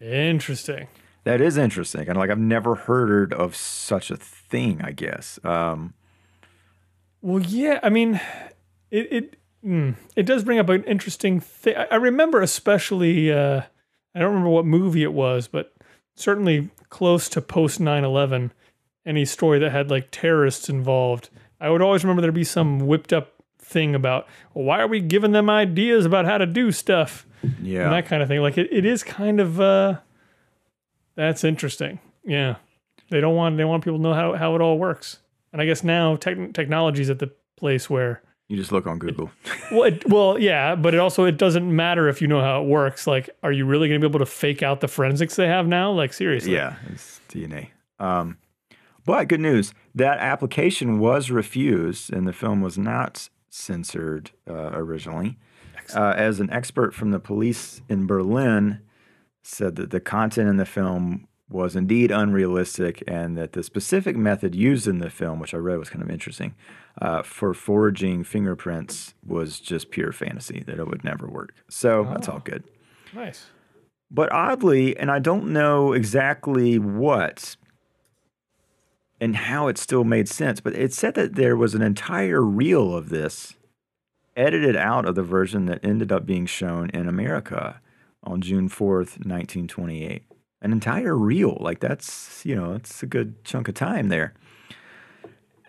Interesting. 0.00 0.88
That 1.22 1.40
is 1.40 1.56
interesting, 1.56 2.08
and 2.08 2.18
like 2.18 2.30
I've 2.30 2.38
never 2.38 2.74
heard 2.74 3.32
of 3.32 3.54
such 3.54 4.10
a 4.10 4.16
thing. 4.16 4.80
I 4.82 4.90
guess. 4.90 5.38
Um, 5.44 5.94
Well, 7.20 7.40
yeah. 7.40 7.78
I 7.84 7.88
mean, 7.88 8.20
it 8.90 9.12
it 9.12 9.36
mm, 9.64 9.94
it 10.16 10.24
does 10.24 10.42
bring 10.42 10.58
up 10.58 10.68
an 10.68 10.82
interesting 10.84 11.38
thing. 11.38 11.76
I, 11.76 11.86
I 11.92 11.94
remember 11.94 12.42
especially. 12.42 13.30
Uh, 13.30 13.62
I 14.12 14.18
don't 14.18 14.30
remember 14.30 14.50
what 14.50 14.66
movie 14.66 15.04
it 15.04 15.12
was, 15.12 15.46
but 15.46 15.72
certainly 16.16 16.70
close 16.92 17.26
to 17.30 17.40
post 17.40 17.80
9-11, 17.80 18.50
any 19.06 19.24
story 19.24 19.58
that 19.58 19.72
had 19.72 19.90
like 19.90 20.08
terrorists 20.10 20.68
involved. 20.68 21.30
I 21.58 21.70
would 21.70 21.80
always 21.80 22.04
remember 22.04 22.20
there'd 22.20 22.34
be 22.34 22.44
some 22.44 22.86
whipped 22.86 23.14
up 23.14 23.32
thing 23.58 23.94
about 23.94 24.28
well, 24.52 24.66
why 24.66 24.78
are 24.80 24.86
we 24.86 25.00
giving 25.00 25.32
them 25.32 25.48
ideas 25.48 26.04
about 26.04 26.26
how 26.26 26.36
to 26.36 26.44
do 26.44 26.70
stuff 26.70 27.26
yeah, 27.62 27.84
and 27.84 27.92
that 27.92 28.04
kind 28.06 28.22
of 28.22 28.28
thing. 28.28 28.40
Like 28.40 28.58
it, 28.58 28.68
it 28.70 28.84
is 28.84 29.02
kind 29.02 29.40
of 29.40 29.58
uh, 29.58 30.00
that's 31.16 31.44
interesting. 31.44 31.98
Yeah, 32.24 32.56
they 33.08 33.22
don't 33.22 33.34
want 33.34 33.56
they 33.56 33.64
want 33.64 33.82
people 33.82 33.98
to 33.98 34.02
know 34.02 34.14
how 34.14 34.34
how 34.34 34.54
it 34.54 34.60
all 34.60 34.78
works. 34.78 35.18
And 35.50 35.62
I 35.62 35.64
guess 35.64 35.82
now 35.82 36.16
tech, 36.16 36.52
technology's 36.52 37.08
at 37.08 37.18
the 37.18 37.32
place 37.56 37.88
where 37.88 38.22
you 38.52 38.58
just 38.58 38.70
look 38.70 38.86
on 38.86 38.98
Google. 38.98 39.30
well, 39.72 39.84
it, 39.84 40.06
well, 40.10 40.38
yeah, 40.38 40.74
but 40.74 40.92
it 40.92 41.00
also 41.00 41.24
it 41.24 41.38
doesn't 41.38 41.74
matter 41.74 42.06
if 42.06 42.20
you 42.20 42.28
know 42.28 42.42
how 42.42 42.62
it 42.62 42.66
works. 42.66 43.06
Like, 43.06 43.30
are 43.42 43.50
you 43.50 43.64
really 43.64 43.88
going 43.88 43.98
to 43.98 44.06
be 44.06 44.10
able 44.10 44.18
to 44.18 44.30
fake 44.30 44.62
out 44.62 44.82
the 44.82 44.88
forensics 44.88 45.36
they 45.36 45.46
have 45.46 45.66
now? 45.66 45.90
Like, 45.90 46.12
seriously? 46.12 46.52
yeah, 46.52 46.76
it's 46.92 47.18
DNA. 47.30 47.70
Um, 47.98 48.36
but 49.06 49.28
good 49.28 49.40
news, 49.40 49.72
that 49.94 50.18
application 50.18 50.98
was 50.98 51.30
refused, 51.30 52.12
and 52.12 52.28
the 52.28 52.32
film 52.34 52.60
was 52.60 52.76
not 52.76 53.30
censored 53.48 54.32
uh, 54.46 54.72
originally. 54.74 55.38
Uh, 55.94 56.12
as 56.14 56.38
an 56.38 56.50
expert 56.50 56.92
from 56.94 57.10
the 57.10 57.18
police 57.18 57.80
in 57.88 58.06
Berlin 58.06 58.82
said 59.42 59.76
that 59.76 59.90
the 59.90 60.00
content 60.00 60.48
in 60.48 60.58
the 60.58 60.66
film 60.66 61.26
was 61.52 61.76
indeed 61.76 62.10
unrealistic, 62.10 63.02
and 63.06 63.36
that 63.36 63.52
the 63.52 63.62
specific 63.62 64.16
method 64.16 64.54
used 64.54 64.88
in 64.88 64.98
the 64.98 65.10
film, 65.10 65.38
which 65.38 65.54
I 65.54 65.58
read 65.58 65.78
was 65.78 65.90
kind 65.90 66.02
of 66.02 66.10
interesting, 66.10 66.54
uh, 67.00 67.22
for 67.22 67.54
forging 67.54 68.24
fingerprints 68.24 69.14
was 69.26 69.60
just 69.60 69.90
pure 69.90 70.12
fantasy, 70.12 70.62
that 70.66 70.78
it 70.78 70.88
would 70.88 71.04
never 71.04 71.26
work. 71.26 71.54
So 71.68 72.04
that's 72.04 72.28
all 72.28 72.40
good. 72.40 72.64
Nice. 73.14 73.46
But 74.10 74.30
oddly, 74.32 74.96
and 74.96 75.10
I 75.10 75.18
don't 75.18 75.52
know 75.52 75.92
exactly 75.92 76.78
what 76.78 77.56
and 79.20 79.36
how 79.36 79.68
it 79.68 79.78
still 79.78 80.04
made 80.04 80.28
sense, 80.28 80.60
but 80.60 80.74
it 80.74 80.92
said 80.92 81.14
that 81.14 81.34
there 81.36 81.56
was 81.56 81.74
an 81.74 81.82
entire 81.82 82.42
reel 82.42 82.94
of 82.94 83.08
this 83.08 83.54
edited 84.36 84.76
out 84.76 85.06
of 85.06 85.14
the 85.14 85.22
version 85.22 85.66
that 85.66 85.84
ended 85.84 86.10
up 86.10 86.26
being 86.26 86.46
shown 86.46 86.90
in 86.90 87.08
America 87.08 87.80
on 88.22 88.40
June 88.40 88.68
4th, 88.68 89.18
1928. 89.24 90.24
An 90.62 90.72
entire 90.72 91.16
reel. 91.16 91.58
Like 91.60 91.80
that's, 91.80 92.44
you 92.46 92.56
know, 92.56 92.72
it's 92.72 93.02
a 93.02 93.06
good 93.06 93.44
chunk 93.44 93.68
of 93.68 93.74
time 93.74 94.08
there. 94.08 94.32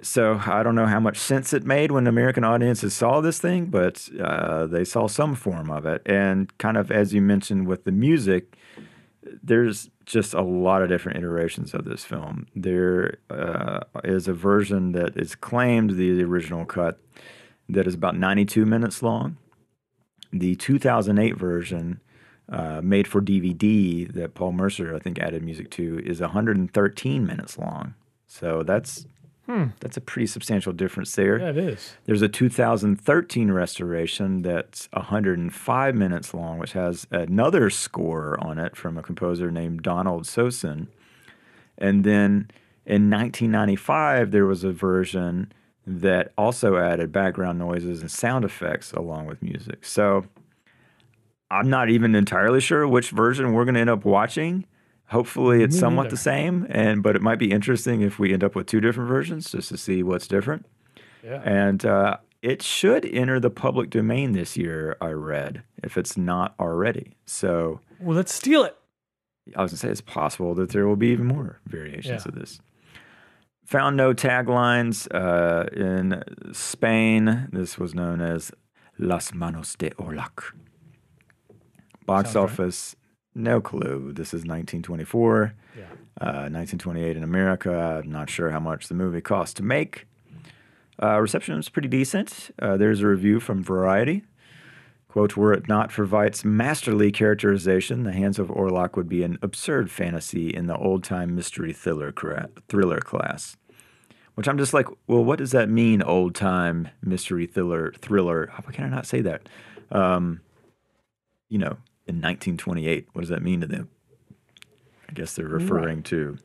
So 0.02 0.42
I 0.46 0.64
don't 0.64 0.76
know 0.76 0.86
how 0.86 1.00
much 1.00 1.18
sense 1.18 1.54
it 1.54 1.64
made 1.64 1.92
when 1.92 2.08
American 2.08 2.44
audiences 2.44 2.94
saw 2.94 3.22
this 3.22 3.40
thing, 3.40 3.68
but 3.68 4.10
uh, 4.20 4.68
they 4.68 4.84
saw 4.84 5.08
some 5.08 5.34
form 5.34 5.70
of 5.70 5.86
it. 5.86 6.02
And 6.06 6.56
kind 6.58 6.78
of 6.78 6.92
as 6.92 7.14
you 7.14 7.22
mentioned 7.22 7.68
with 7.68 7.86
the 7.86 7.92
music, 7.92 8.58
there's 9.42 9.90
just 10.06 10.34
a 10.34 10.42
lot 10.42 10.82
of 10.82 10.90
different 10.90 11.18
iterations 11.18 11.74
of 11.74 11.86
this 11.86 12.04
film. 12.04 12.48
There 12.56 13.18
uh, 13.30 13.82
is 14.04 14.28
a 14.28 14.34
version 14.34 14.92
that 14.92 15.16
is 15.18 15.36
claimed 15.36 15.92
the 15.92 16.22
original 16.24 16.66
cut 16.66 17.00
that 17.70 17.88
is 17.88 17.94
about 17.96 18.18
92 18.18 18.66
minutes 18.66 19.02
long. 19.02 19.38
The 20.32 20.56
2008 20.56 21.38
version, 21.38 22.02
uh, 22.50 22.82
made 22.84 23.08
for 23.08 23.22
DVD, 23.22 24.12
that 24.14 24.34
Paul 24.36 24.52
Mercer 24.52 24.96
I 24.96 25.00
think 25.00 25.20
added 25.20 25.44
music 25.44 25.70
to, 25.72 26.02
is 26.06 26.22
113 26.22 27.26
minutes 27.26 27.58
long. 27.58 27.94
So 28.28 28.64
that's 28.64 29.06
that's 29.80 29.98
a 29.98 30.02
pretty 30.02 30.28
substantial 30.28 30.72
difference 30.72 31.14
there. 31.16 31.38
Yeah, 31.38 31.50
it 31.50 31.58
is. 31.58 31.98
There's 32.06 32.22
a 32.22 32.30
2013 32.30 33.52
restoration 33.52 34.42
that's 34.42 34.88
105 34.94 35.96
minutes 35.96 36.34
long, 36.34 36.60
which 36.60 36.74
has 36.74 37.06
another 37.12 37.70
score 37.70 38.38
on 38.42 38.58
it 38.58 38.76
from 38.76 38.98
a 38.98 39.04
composer 39.04 39.52
named 39.52 39.84
Donald 39.84 40.24
Sosin. 40.24 40.88
And 41.78 42.04
then 42.04 42.50
in 42.86 43.10
1995, 43.10 44.32
there 44.32 44.46
was 44.46 44.64
a 44.64 44.72
version 44.72 45.52
that 45.86 46.32
also 46.38 46.78
added 46.78 47.12
background 47.12 47.60
noises 47.60 48.00
and 48.00 48.10
sound 48.10 48.46
effects 48.46 48.94
along 48.94 49.26
with 49.26 49.42
music. 49.42 49.84
So 49.84 50.26
I'm 51.60 51.70
not 51.70 51.90
even 51.90 52.16
entirely 52.16 52.60
sure 52.60 52.88
which 52.88 53.10
version 53.12 53.54
we're 53.54 53.66
going 53.66 53.76
to 53.76 53.82
end 53.82 53.90
up 53.90 54.06
watching. 54.06 54.66
Hopefully, 55.08 55.62
it's 55.64 55.76
Me 55.76 55.80
somewhat 55.80 56.04
neither. 56.04 56.16
the 56.16 56.22
same, 56.22 56.66
and 56.70 57.04
but 57.04 57.16
it 57.16 57.22
might 57.22 57.38
be 57.40 57.52
interesting 57.52 58.02
if 58.02 58.18
we 58.20 58.34
end 58.34 58.44
up 58.44 58.56
with 58.56 58.68
two 58.68 58.82
different 58.82 59.10
versions 59.10 59.52
just 59.52 59.70
to 59.70 59.78
see 59.78 60.02
what's 60.04 60.28
different. 60.28 60.66
Yeah. 61.24 61.42
And 61.46 61.86
uh, 61.86 62.18
it 62.42 62.62
should 62.62 63.06
enter 63.06 63.40
the 63.40 63.50
public 63.50 63.90
domain 63.90 64.32
this 64.32 64.58
year, 64.58 64.98
I 65.02 65.10
read, 65.10 65.64
if 65.84 65.98
it's 65.98 66.18
not 66.18 66.56
already. 66.60 67.16
So 67.26 67.80
Well, 68.00 68.16
let's 68.18 68.34
steal 68.34 68.64
it. 68.64 68.76
I 69.56 69.62
was 69.62 69.72
going 69.72 69.78
to 69.78 69.78
say 69.78 69.90
it's 69.90 70.02
possible 70.02 70.56
that 70.56 70.70
there 70.72 70.88
will 70.88 70.96
be 70.96 71.08
even 71.10 71.28
more 71.28 71.60
variations 71.68 72.24
Yeah. 72.26 72.30
of 72.30 72.36
this. 72.36 72.60
Found 73.66 73.96
no 73.96 74.14
taglines 74.14 75.08
uh, 75.14 75.68
in 75.74 76.24
Spain. 76.54 77.48
This 77.52 77.78
was 77.78 77.94
known 77.96 78.20
as 78.22 78.52
Las 78.98 79.34
Manos 79.34 79.76
de 79.76 79.90
Orlac. 79.92 80.54
Box 82.06 82.32
Sounds 82.32 82.36
right. 82.52 82.66
office, 82.66 82.96
no 83.36 83.62
clue. 83.62 84.12
This 84.14 84.30
is 84.30 84.46
1924. 84.46 85.54
Yeah. 85.78 85.84
Uh, 86.22 86.48
1928 86.50 87.18
in 87.18 87.24
America. 87.24 88.02
I'm 88.04 88.12
not 88.12 88.30
sure 88.30 88.52
how 88.52 88.60
much 88.60 88.88
the 88.88 88.94
movie 88.94 89.22
cost 89.22 89.58
to 89.58 89.64
make. 89.64 90.06
Uh, 91.02 91.20
reception 91.20 91.56
was 91.56 91.70
pretty 91.70 91.88
decent. 91.88 92.52
Uh, 92.60 92.78
there's 92.78 93.02
a 93.02 93.08
review 93.08 93.40
from 93.40 93.64
Variety. 93.64 94.24
Quote, 95.08 95.38
were 95.38 95.54
it 95.54 95.68
not 95.68 95.92
for 95.92 96.08
Veidt's 96.08 96.44
masterly 96.44 97.12
characterization, 97.12 98.04
The 98.04 98.14
Hands 98.14 98.40
of 98.40 98.50
Orlac 98.50 98.96
would 98.96 99.08
be 99.08 99.24
an 99.24 99.38
absurd 99.44 99.92
fantasy 99.92 100.50
in 100.50 100.66
the 100.66 100.76
old 100.76 101.04
time 101.04 101.36
mystery 101.36 101.72
thriller, 101.72 102.12
cra- 102.12 102.50
thriller 102.68 103.00
class. 103.00 103.56
Which 104.34 104.48
I'm 104.48 104.58
just 104.58 104.74
like, 104.74 104.88
well, 105.06 105.24
what 105.24 105.38
does 105.38 105.52
that 105.52 105.70
mean, 105.70 106.02
old 106.02 106.34
time 106.34 106.90
mystery 107.04 107.46
thriller? 107.46 107.94
Thriller? 108.00 108.52
Why 108.64 108.74
can 108.74 108.86
I 108.86 108.90
not 108.90 109.06
say 109.06 109.22
that? 109.22 109.48
Um, 109.92 110.42
you 111.50 111.60
know, 111.60 111.78
in 112.08 112.16
1928, 112.16 113.08
what 113.14 113.22
does 113.22 113.30
that 113.30 113.42
mean 113.42 113.62
to 113.62 113.68
them? 113.68 113.90
I 115.10 115.14
guess 115.14 115.34
they're 115.36 115.48
referring 115.48 116.04
to 116.04 116.38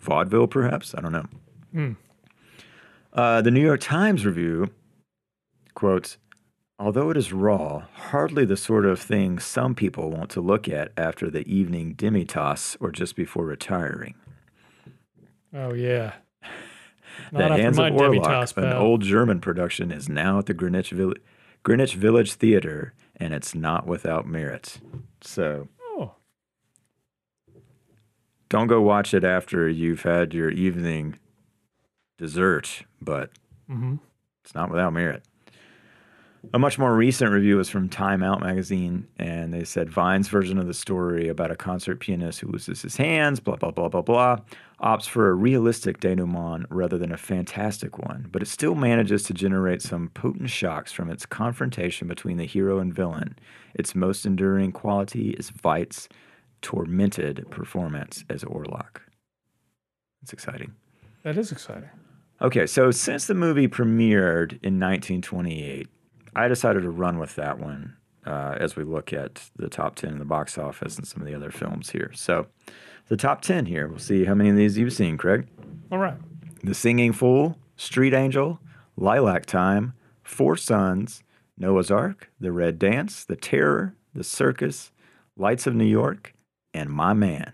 vaudeville, 0.00 0.46
perhaps. 0.46 0.94
I 0.94 1.00
don't 1.00 1.12
know. 1.12 1.96
Uh, 3.12 3.42
the 3.42 3.50
New 3.50 3.62
York 3.62 3.80
Times 3.80 4.24
review 4.24 4.70
quotes, 5.74 6.18
Although 6.78 7.08
it 7.08 7.16
is 7.16 7.32
raw, 7.32 7.84
hardly 7.94 8.44
the 8.44 8.56
sort 8.56 8.84
of 8.84 9.00
thing 9.00 9.38
some 9.38 9.74
people 9.74 10.10
want 10.10 10.28
to 10.32 10.42
look 10.42 10.68
at 10.68 10.92
after 10.96 11.30
the 11.30 11.40
evening 11.50 11.94
demitasse 11.94 12.76
or 12.80 12.92
just 12.92 13.16
before 13.16 13.46
retiring. 13.46 14.14
Oh 15.54 15.72
yeah. 15.72 16.12
The 17.32 17.38
Not 17.48 17.58
Hands 17.58 17.78
of 17.78 17.84
Orlac, 17.94 18.56
an 18.58 18.72
old 18.74 19.00
German 19.00 19.40
production, 19.40 19.90
is 19.90 20.10
now 20.10 20.38
at 20.38 20.46
the 20.46 20.52
Greenwich, 20.52 20.90
Vill- 20.90 21.14
Greenwich 21.62 21.94
Village 21.94 22.34
Theater, 22.34 22.92
and 23.16 23.32
it's 23.34 23.54
not 23.54 23.86
without 23.86 24.26
merit. 24.26 24.78
So 25.20 25.68
Oh, 25.98 26.14
don't 28.48 28.66
go 28.66 28.80
watch 28.82 29.14
it 29.14 29.24
after 29.24 29.68
you've 29.68 30.02
had 30.02 30.34
your 30.34 30.50
evening 30.50 31.18
dessert, 32.18 32.84
but 33.00 33.30
Mhm. 33.68 33.98
it's 34.44 34.54
not 34.54 34.70
without 34.70 34.92
merit. 34.92 35.26
A 36.54 36.58
much 36.58 36.78
more 36.78 36.94
recent 36.94 37.32
review 37.32 37.56
was 37.56 37.68
from 37.68 37.88
Time 37.88 38.22
Out 38.22 38.40
magazine, 38.40 39.06
and 39.18 39.52
they 39.52 39.64
said 39.64 39.90
Wiene's 39.90 40.28
version 40.28 40.58
of 40.58 40.66
the 40.66 40.74
story 40.74 41.28
about 41.28 41.50
a 41.50 41.56
concert 41.56 42.00
pianist 42.00 42.40
who 42.40 42.48
loses 42.48 42.82
his 42.82 42.96
hands, 42.96 43.40
blah, 43.40 43.56
blah, 43.56 43.72
blah, 43.72 43.88
blah, 43.88 44.02
blah, 44.02 44.38
opts 44.80 45.08
for 45.08 45.28
a 45.28 45.34
realistic 45.34 46.00
denouement 46.00 46.66
rather 46.70 46.98
than 46.98 47.10
a 47.12 47.16
fantastic 47.16 47.98
one, 47.98 48.28
but 48.30 48.42
it 48.42 48.46
still 48.46 48.74
manages 48.74 49.24
to 49.24 49.34
generate 49.34 49.82
some 49.82 50.08
potent 50.10 50.50
shocks 50.50 50.92
from 50.92 51.10
its 51.10 51.26
confrontation 51.26 52.06
between 52.06 52.36
the 52.36 52.46
hero 52.46 52.78
and 52.78 52.94
villain. 52.94 53.36
Its 53.74 53.94
most 53.94 54.24
enduring 54.24 54.72
quality 54.72 55.30
is 55.30 55.50
Veidt's 55.50 56.08
tormented 56.62 57.46
performance 57.50 58.24
as 58.30 58.44
Orlac. 58.44 59.00
It's 60.22 60.32
exciting. 60.32 60.74
that 61.22 61.36
is 61.36 61.52
exciting. 61.52 61.90
Okay, 62.40 62.66
so 62.66 62.90
since 62.90 63.26
the 63.26 63.34
movie 63.34 63.66
premiered 63.68 64.52
in 64.62 64.78
1928, 64.78 65.88
I 66.36 66.48
decided 66.48 66.82
to 66.82 66.90
run 66.90 67.18
with 67.18 67.34
that 67.36 67.58
one 67.58 67.96
uh, 68.26 68.56
as 68.60 68.76
we 68.76 68.84
look 68.84 69.14
at 69.14 69.48
the 69.56 69.70
top 69.70 69.96
10 69.96 70.10
in 70.12 70.18
the 70.18 70.26
box 70.26 70.58
office 70.58 70.98
and 70.98 71.06
some 71.06 71.22
of 71.22 71.26
the 71.26 71.34
other 71.34 71.50
films 71.50 71.90
here. 71.90 72.10
So, 72.14 72.46
the 73.08 73.16
top 73.16 73.40
10 73.40 73.66
here, 73.66 73.88
we'll 73.88 73.98
see 73.98 74.26
how 74.26 74.34
many 74.34 74.50
of 74.50 74.56
these 74.56 74.76
you've 74.76 74.92
seen, 74.92 75.16
Craig. 75.16 75.46
All 75.90 75.98
right. 75.98 76.16
The 76.62 76.74
Singing 76.74 77.12
Fool, 77.12 77.56
Street 77.76 78.12
Angel, 78.12 78.60
Lilac 78.96 79.46
Time, 79.46 79.94
Four 80.22 80.56
Sons, 80.56 81.22
Noah's 81.56 81.90
Ark, 81.90 82.30
The 82.38 82.52
Red 82.52 82.78
Dance, 82.78 83.24
The 83.24 83.36
Terror, 83.36 83.94
The 84.12 84.24
Circus, 84.24 84.92
Lights 85.38 85.66
of 85.66 85.74
New 85.74 85.86
York, 85.86 86.34
and 86.74 86.90
My 86.90 87.14
Man. 87.14 87.52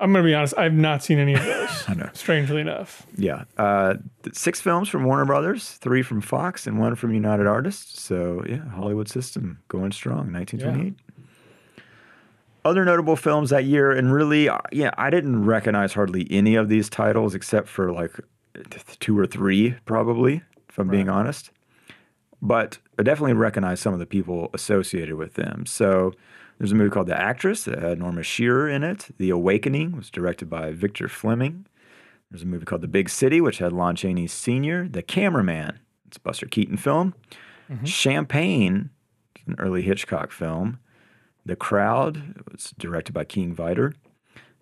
I'm 0.00 0.12
gonna 0.12 0.24
be 0.24 0.34
honest. 0.34 0.54
I've 0.56 0.74
not 0.74 1.02
seen 1.02 1.18
any 1.18 1.34
of 1.34 1.44
those. 1.44 1.84
I 1.88 1.94
know. 1.94 2.08
Strangely 2.12 2.60
enough. 2.60 3.06
Yeah. 3.16 3.44
Uh, 3.56 3.94
six 4.32 4.60
films 4.60 4.88
from 4.88 5.04
Warner 5.04 5.24
Brothers, 5.24 5.72
three 5.72 6.02
from 6.02 6.20
Fox, 6.20 6.66
and 6.66 6.78
one 6.78 6.94
from 6.94 7.12
United 7.12 7.46
Artists. 7.46 8.00
So, 8.00 8.44
yeah, 8.48 8.68
Hollywood 8.70 9.08
system 9.08 9.58
going 9.68 9.92
strong, 9.92 10.32
1928. 10.32 10.94
Other 12.64 12.84
notable 12.84 13.16
films 13.16 13.50
that 13.50 13.64
year, 13.64 13.90
and 13.90 14.12
really, 14.12 14.48
uh, 14.48 14.58
yeah, 14.72 14.90
I 14.98 15.10
didn't 15.10 15.44
recognize 15.44 15.94
hardly 15.94 16.26
any 16.30 16.54
of 16.54 16.68
these 16.68 16.88
titles 16.88 17.34
except 17.34 17.66
for 17.68 17.92
like 17.92 18.12
two 19.00 19.18
or 19.18 19.26
three, 19.26 19.76
probably, 19.84 20.42
if 20.68 20.78
I'm 20.78 20.88
being 20.88 21.08
honest. 21.08 21.50
But 22.42 22.78
I 22.98 23.02
definitely 23.02 23.32
recognize 23.32 23.80
some 23.80 23.94
of 23.94 23.98
the 23.98 24.06
people 24.06 24.50
associated 24.54 25.14
with 25.16 25.34
them. 25.34 25.66
So, 25.66 26.12
there's 26.58 26.72
a 26.72 26.74
movie 26.74 26.90
called 26.90 27.06
The 27.06 27.20
Actress 27.20 27.64
that 27.64 27.78
had 27.78 27.98
Norma 27.98 28.22
Shearer 28.22 28.68
in 28.68 28.82
it. 28.82 29.08
The 29.18 29.30
Awakening 29.30 29.96
was 29.96 30.10
directed 30.10 30.50
by 30.50 30.72
Victor 30.72 31.08
Fleming. 31.08 31.66
There's 32.30 32.42
a 32.42 32.46
movie 32.46 32.64
called 32.64 32.82
The 32.82 32.88
Big 32.88 33.08
City, 33.08 33.40
which 33.40 33.58
had 33.58 33.72
Lon 33.72 33.96
Chaney 33.96 34.26
Sr., 34.26 34.88
The 34.88 35.02
Cameraman. 35.02 35.78
It's 36.06 36.16
a 36.16 36.20
Buster 36.20 36.46
Keaton 36.46 36.76
film. 36.76 37.14
Mm-hmm. 37.70 37.84
Champagne, 37.84 38.90
an 39.46 39.56
early 39.58 39.82
Hitchcock 39.82 40.32
film. 40.32 40.78
The 41.46 41.56
Crowd, 41.56 42.16
it 42.36 42.52
was 42.52 42.74
directed 42.76 43.12
by 43.12 43.24
King 43.24 43.54
Vidor. 43.54 43.94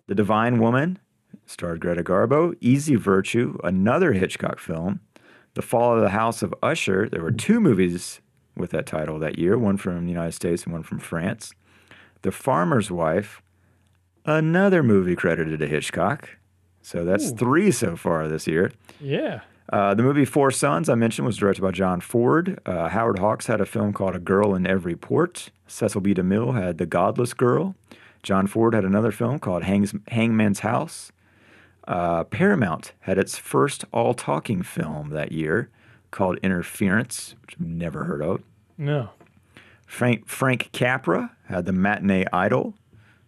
The 0.07 0.15
Divine 0.15 0.59
Woman, 0.59 0.99
starred 1.45 1.79
Greta 1.79 2.03
Garbo. 2.03 2.55
Easy 2.61 2.95
Virtue, 2.95 3.57
another 3.63 4.13
Hitchcock 4.13 4.59
film. 4.59 5.01
The 5.55 5.61
Fall 5.61 5.95
of 5.95 6.01
the 6.01 6.09
House 6.09 6.43
of 6.43 6.53
Usher. 6.61 7.09
There 7.09 7.23
were 7.23 7.31
two 7.31 7.59
movies 7.59 8.21
with 8.55 8.71
that 8.71 8.85
title 8.85 9.19
that 9.19 9.39
year, 9.39 9.57
one 9.57 9.77
from 9.77 10.05
the 10.05 10.11
United 10.11 10.33
States 10.33 10.63
and 10.63 10.73
one 10.73 10.83
from 10.83 10.99
France. 10.99 11.53
The 12.21 12.31
Farmer's 12.31 12.91
Wife, 12.91 13.41
another 14.25 14.83
movie 14.83 15.15
credited 15.15 15.59
to 15.59 15.67
Hitchcock. 15.67 16.37
So 16.81 17.03
that's 17.03 17.31
three 17.31 17.71
so 17.71 17.95
far 17.95 18.27
this 18.27 18.47
year. 18.47 18.71
Yeah. 18.99 19.41
Uh, 19.71 19.93
the 19.93 20.03
movie 20.03 20.23
Four 20.23 20.51
Sons, 20.51 20.87
I 20.87 20.95
mentioned, 20.95 21.25
was 21.25 21.35
directed 21.37 21.61
by 21.61 21.71
John 21.71 21.99
Ford. 21.99 22.59
Uh, 22.65 22.87
Howard 22.87 23.19
Hawks 23.19 23.47
had 23.47 23.59
a 23.59 23.65
film 23.65 23.91
called 23.91 24.15
A 24.15 24.19
Girl 24.19 24.55
in 24.55 24.65
Every 24.65 24.95
Port. 24.95 25.49
Cecil 25.67 25.99
B. 26.01 26.13
DeMille 26.13 26.55
had 26.55 26.77
The 26.77 26.85
Godless 26.85 27.33
Girl. 27.33 27.75
John 28.23 28.47
Ford 28.47 28.73
had 28.73 28.85
another 28.85 29.11
film 29.11 29.39
called 29.39 29.63
Hangs, 29.63 29.93
Hangman's 30.07 30.61
House. 30.61 31.11
Uh, 31.85 32.23
Paramount 32.23 32.93
had 33.01 33.17
its 33.17 33.37
first 33.37 33.83
all 33.91 34.13
talking 34.13 34.61
film 34.63 35.09
that 35.09 35.31
year 35.31 35.69
called 36.11 36.37
Interference, 36.41 37.35
which 37.41 37.55
I've 37.55 37.65
never 37.65 38.05
heard 38.05 38.21
of. 38.21 38.43
No. 38.77 39.09
Frank, 39.87 40.27
Frank 40.27 40.69
Capra 40.73 41.35
had 41.45 41.65
The 41.65 41.71
Matinee 41.71 42.25
Idol. 42.31 42.75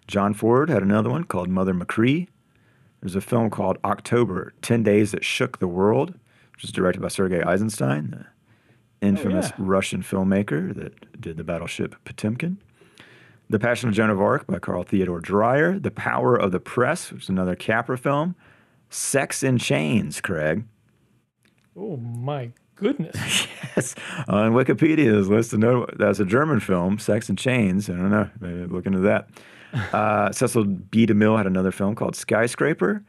John 0.07 0.33
Ford 0.33 0.69
had 0.69 0.83
another 0.83 1.09
one 1.09 1.23
called 1.23 1.49
Mother 1.49 1.73
Machree. 1.73 2.27
There's 3.01 3.15
a 3.15 3.21
film 3.21 3.49
called 3.49 3.77
October 3.83 4.53
10 4.61 4.83
Days 4.83 5.11
That 5.11 5.23
Shook 5.23 5.59
the 5.59 5.67
World, 5.67 6.19
which 6.53 6.65
is 6.65 6.71
directed 6.71 7.01
by 7.01 7.07
Sergei 7.07 7.41
Eisenstein, 7.41 8.11
the 8.11 8.25
oh, 9.01 9.07
infamous 9.07 9.49
yeah. 9.49 9.55
Russian 9.57 10.03
filmmaker 10.03 10.75
that 10.75 11.19
did 11.19 11.37
the 11.37 11.43
battleship 11.45 11.95
Potemkin. 12.03 12.57
The 13.49 13.57
Passion 13.57 13.89
of 13.89 13.95
Joan 13.95 14.11
of 14.11 14.21
Arc 14.21 14.45
by 14.45 14.59
Carl 14.59 14.83
Theodor 14.83 15.19
Dreyer. 15.19 15.79
The 15.79 15.89
Power 15.89 16.35
of 16.35 16.51
the 16.51 16.59
Press, 16.59 17.11
which 17.11 17.23
is 17.23 17.29
another 17.29 17.55
Capra 17.55 17.97
film. 17.97 18.35
Sex 18.89 19.41
in 19.41 19.57
Chains, 19.57 20.19
Craig. 20.21 20.65
Oh 21.75 21.97
my 21.97 22.51
goodness. 22.79 23.47
Yes, 23.75 23.93
on 24.27 24.53
Wikipedia 24.53 25.15
is 25.15 25.29
listed. 25.29 25.59
No, 25.59 25.85
that's 25.95 26.19
a 26.19 26.25
German 26.25 26.59
film, 26.59 26.97
Sex 26.97 27.29
and 27.29 27.37
Chains. 27.37 27.87
I 27.89 27.93
don't 27.93 28.09
know. 28.09 28.29
Maybe 28.41 28.65
look 28.65 28.85
into 28.85 28.99
that. 28.99 29.29
Uh, 29.93 30.31
Cecil 30.31 30.63
B. 30.65 31.05
DeMille 31.05 31.37
had 31.37 31.45
another 31.45 31.71
film 31.71 31.93
called 31.93 32.15
Skyscraper. 32.15 33.03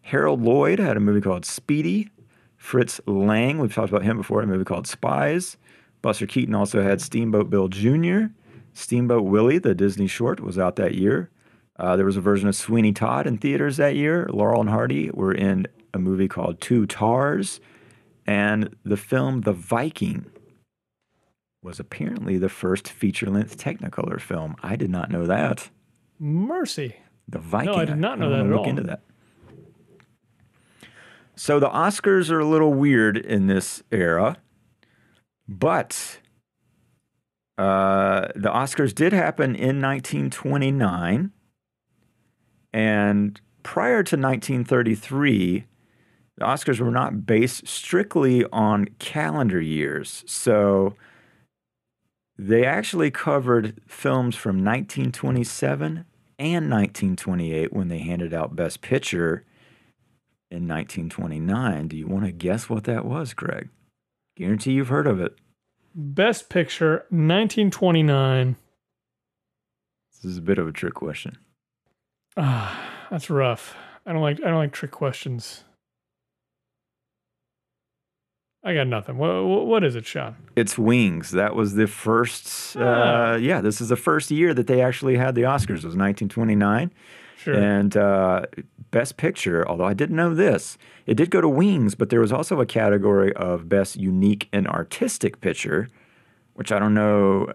Harold 0.00 0.42
Lloyd 0.42 0.78
had 0.78 0.96
a 0.96 1.00
movie 1.00 1.20
called 1.20 1.44
Speedy. 1.44 2.08
Fritz 2.56 2.98
Lang, 3.06 3.58
we've 3.58 3.74
talked 3.74 3.90
about 3.90 4.04
him 4.04 4.16
before, 4.16 4.40
a 4.40 4.46
movie 4.46 4.64
called 4.64 4.86
Spies. 4.86 5.58
Buster 6.00 6.26
Keaton 6.26 6.54
also 6.54 6.82
had 6.82 7.02
Steamboat 7.02 7.50
Bill 7.50 7.68
Jr. 7.68 8.32
Steamboat 8.72 9.24
Willie, 9.24 9.58
the 9.58 9.74
Disney 9.74 10.06
short, 10.06 10.40
was 10.40 10.58
out 10.58 10.76
that 10.76 10.94
year. 10.94 11.28
Uh, 11.76 11.94
there 11.94 12.06
was 12.06 12.16
a 12.16 12.22
version 12.22 12.48
of 12.48 12.56
Sweeney 12.56 12.92
Todd 12.92 13.26
in 13.26 13.36
theaters 13.36 13.76
that 13.76 13.94
year. 13.94 14.28
Laurel 14.32 14.62
and 14.62 14.70
Hardy 14.70 15.10
were 15.10 15.32
in 15.32 15.66
a 15.92 15.98
movie 15.98 16.28
called 16.28 16.60
Two 16.60 16.86
Tars. 16.86 17.60
And 18.28 18.76
the 18.84 18.98
film 18.98 19.40
The 19.40 19.54
Viking 19.54 20.26
was 21.62 21.80
apparently 21.80 22.36
the 22.36 22.50
first 22.50 22.86
feature 22.86 23.30
length 23.30 23.56
Technicolor 23.56 24.20
film. 24.20 24.54
I 24.62 24.76
did 24.76 24.90
not 24.90 25.10
know 25.10 25.24
that. 25.24 25.70
Mercy. 26.18 26.96
The 27.26 27.38
Viking. 27.38 27.72
No, 27.72 27.78
I 27.78 27.86
did 27.86 27.96
not 27.96 28.18
know 28.18 28.28
that 28.28 28.40
at 28.40 28.46
look 28.46 28.60
all. 28.60 28.68
into 28.68 28.82
that. 28.82 29.00
So 31.36 31.58
the 31.58 31.70
Oscars 31.70 32.30
are 32.30 32.40
a 32.40 32.44
little 32.44 32.74
weird 32.74 33.16
in 33.16 33.46
this 33.46 33.82
era, 33.90 34.36
but 35.48 36.18
uh, 37.56 38.28
the 38.34 38.50
Oscars 38.50 38.94
did 38.94 39.14
happen 39.14 39.54
in 39.54 39.80
1929, 39.80 41.32
and 42.74 43.40
prior 43.62 44.02
to 44.02 44.16
1933, 44.16 45.64
the 46.38 46.44
Oscars 46.44 46.78
were 46.80 46.90
not 46.90 47.26
based 47.26 47.66
strictly 47.66 48.44
on 48.52 48.86
calendar 48.98 49.60
years. 49.60 50.22
So 50.26 50.94
they 52.38 52.64
actually 52.64 53.10
covered 53.10 53.80
films 53.88 54.36
from 54.36 54.64
1927 54.64 56.04
and 56.38 56.70
1928 56.70 57.72
when 57.72 57.88
they 57.88 57.98
handed 57.98 58.32
out 58.32 58.54
Best 58.54 58.80
Picture 58.80 59.44
in 60.50 60.68
1929. 60.68 61.88
Do 61.88 61.96
you 61.96 62.06
want 62.06 62.24
to 62.24 62.32
guess 62.32 62.70
what 62.70 62.84
that 62.84 63.04
was, 63.04 63.34
Greg? 63.34 63.68
Guarantee 64.36 64.72
you've 64.72 64.88
heard 64.88 65.08
of 65.08 65.20
it. 65.20 65.34
Best 65.92 66.48
Picture, 66.48 66.98
1929. 67.10 68.54
This 70.12 70.30
is 70.30 70.38
a 70.38 70.42
bit 70.42 70.58
of 70.58 70.68
a 70.68 70.72
trick 70.72 70.94
question. 70.94 71.36
Ah, 72.36 72.80
that's 73.10 73.28
rough. 73.28 73.74
I 74.06 74.12
don't 74.12 74.22
like 74.22 74.38
I 74.44 74.48
don't 74.48 74.58
like 74.58 74.72
trick 74.72 74.92
questions. 74.92 75.64
I 78.64 78.74
got 78.74 78.86
nothing. 78.88 79.16
What 79.18 79.44
what 79.66 79.84
is 79.84 79.94
it, 79.94 80.04
Sean? 80.04 80.36
It's 80.56 80.76
Wings. 80.76 81.30
That 81.30 81.54
was 81.54 81.74
the 81.74 81.86
first. 81.86 82.76
Ah. 82.76 83.32
Uh, 83.32 83.36
yeah, 83.36 83.60
this 83.60 83.80
is 83.80 83.88
the 83.88 83.96
first 83.96 84.30
year 84.30 84.52
that 84.54 84.66
they 84.66 84.82
actually 84.82 85.16
had 85.16 85.34
the 85.34 85.42
Oscars. 85.42 85.78
It 85.78 85.86
was 85.86 85.96
1929. 85.96 86.92
Sure. 87.38 87.54
And 87.54 87.96
uh, 87.96 88.42
Best 88.90 89.16
Picture, 89.16 89.66
although 89.68 89.84
I 89.84 89.94
didn't 89.94 90.16
know 90.16 90.34
this, 90.34 90.76
it 91.06 91.14
did 91.14 91.30
go 91.30 91.40
to 91.40 91.48
Wings, 91.48 91.94
but 91.94 92.10
there 92.10 92.20
was 92.20 92.32
also 92.32 92.60
a 92.60 92.66
category 92.66 93.32
of 93.34 93.68
Best 93.68 93.96
Unique 93.96 94.48
and 94.52 94.66
Artistic 94.66 95.40
Picture, 95.40 95.88
which 96.54 96.72
I 96.72 96.80
don't 96.80 96.94
know. 96.94 97.52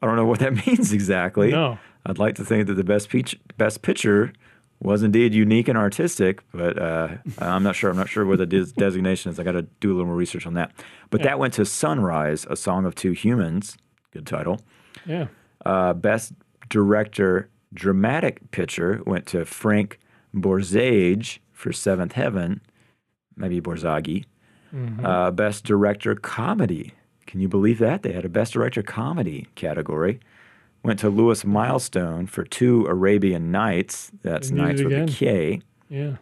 I 0.00 0.06
don't 0.06 0.16
know 0.16 0.26
what 0.26 0.38
that 0.38 0.66
means 0.66 0.92
exactly. 0.92 1.50
No. 1.50 1.78
I'd 2.06 2.18
like 2.18 2.34
to 2.36 2.44
think 2.44 2.66
that 2.68 2.74
the 2.74 2.84
Best 2.84 3.10
Peach, 3.10 3.38
Best 3.58 3.82
Picture 3.82 4.32
was 4.80 5.02
indeed 5.02 5.34
unique 5.34 5.68
and 5.68 5.78
artistic, 5.78 6.42
but 6.52 6.78
uh, 6.78 7.08
I'm 7.38 7.62
not 7.62 7.76
sure. 7.76 7.90
I'm 7.90 7.96
not 7.96 8.08
sure 8.08 8.26
what 8.26 8.38
the 8.38 8.46
des- 8.46 8.72
designation 8.76 9.30
is. 9.32 9.40
I 9.40 9.42
got 9.42 9.52
to 9.52 9.62
do 9.62 9.90
a 9.90 9.94
little 9.94 10.06
more 10.06 10.16
research 10.16 10.46
on 10.46 10.54
that. 10.54 10.72
But 11.10 11.22
that 11.22 11.38
went 11.38 11.54
to 11.54 11.64
Sunrise, 11.64 12.46
a 12.50 12.56
song 12.56 12.84
of 12.84 12.94
two 12.94 13.12
humans. 13.12 13.76
Good 14.12 14.26
title. 14.26 14.60
Yeah. 15.06 15.26
Uh, 15.64 15.94
Best 15.94 16.32
Director 16.68 17.48
Dramatic 17.72 18.50
Picture 18.50 19.02
went 19.06 19.26
to 19.26 19.44
Frank 19.44 19.98
Borzage 20.34 21.38
for 21.52 21.72
Seventh 21.72 22.12
Heaven, 22.12 22.60
maybe 23.36 23.60
Borzagi. 23.60 24.24
Uh, 25.02 25.30
Best 25.30 25.64
Director 25.64 26.14
Comedy. 26.14 26.92
Can 27.26 27.40
you 27.40 27.48
believe 27.48 27.78
that? 27.78 28.02
They 28.02 28.12
had 28.12 28.26
a 28.26 28.28
Best 28.28 28.52
Director 28.52 28.82
Comedy 28.82 29.46
category. 29.54 30.20
Went 30.82 31.00
to 31.00 31.10
Lewis 31.10 31.44
Milestone 31.44 32.26
for 32.26 32.44
two 32.44 32.86
Arabian 32.86 33.50
Nights. 33.50 34.12
That's 34.22 34.50
Nights 34.50 34.80
it 34.80 34.84
with 34.86 35.08
a 35.08 35.12
K. 35.12 35.60
Yeah. 35.88 36.16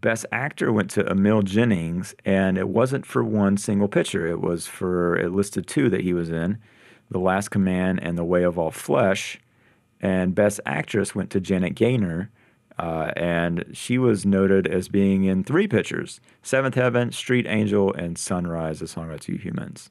Best 0.00 0.26
Actor 0.30 0.72
went 0.72 0.90
to 0.90 1.06
Emil 1.10 1.42
Jannings, 1.42 2.14
and 2.24 2.56
it 2.56 2.68
wasn't 2.68 3.04
for 3.04 3.24
one 3.24 3.56
single 3.56 3.88
picture. 3.88 4.26
It 4.26 4.40
was 4.40 4.66
for 4.66 5.16
it 5.16 5.32
listed 5.32 5.66
two 5.66 5.88
that 5.90 6.02
he 6.02 6.12
was 6.12 6.30
in, 6.30 6.58
The 7.10 7.18
Last 7.18 7.48
Command 7.48 8.00
and 8.02 8.16
The 8.16 8.24
Way 8.24 8.44
of 8.44 8.58
All 8.58 8.70
Flesh. 8.70 9.40
And 10.00 10.34
Best 10.34 10.60
Actress 10.64 11.14
went 11.14 11.30
to 11.30 11.40
Janet 11.40 11.74
Gaynor, 11.74 12.30
uh, 12.78 13.10
and 13.16 13.64
she 13.72 13.98
was 13.98 14.24
noted 14.24 14.68
as 14.68 14.88
being 14.88 15.24
in 15.24 15.42
three 15.42 15.66
pictures: 15.66 16.20
Seventh 16.42 16.76
Heaven, 16.76 17.10
Street 17.10 17.46
Angel, 17.48 17.92
and 17.92 18.16
Sunrise: 18.16 18.80
A 18.80 18.86
Song 18.86 19.06
About 19.06 19.22
Two 19.22 19.34
Humans. 19.34 19.88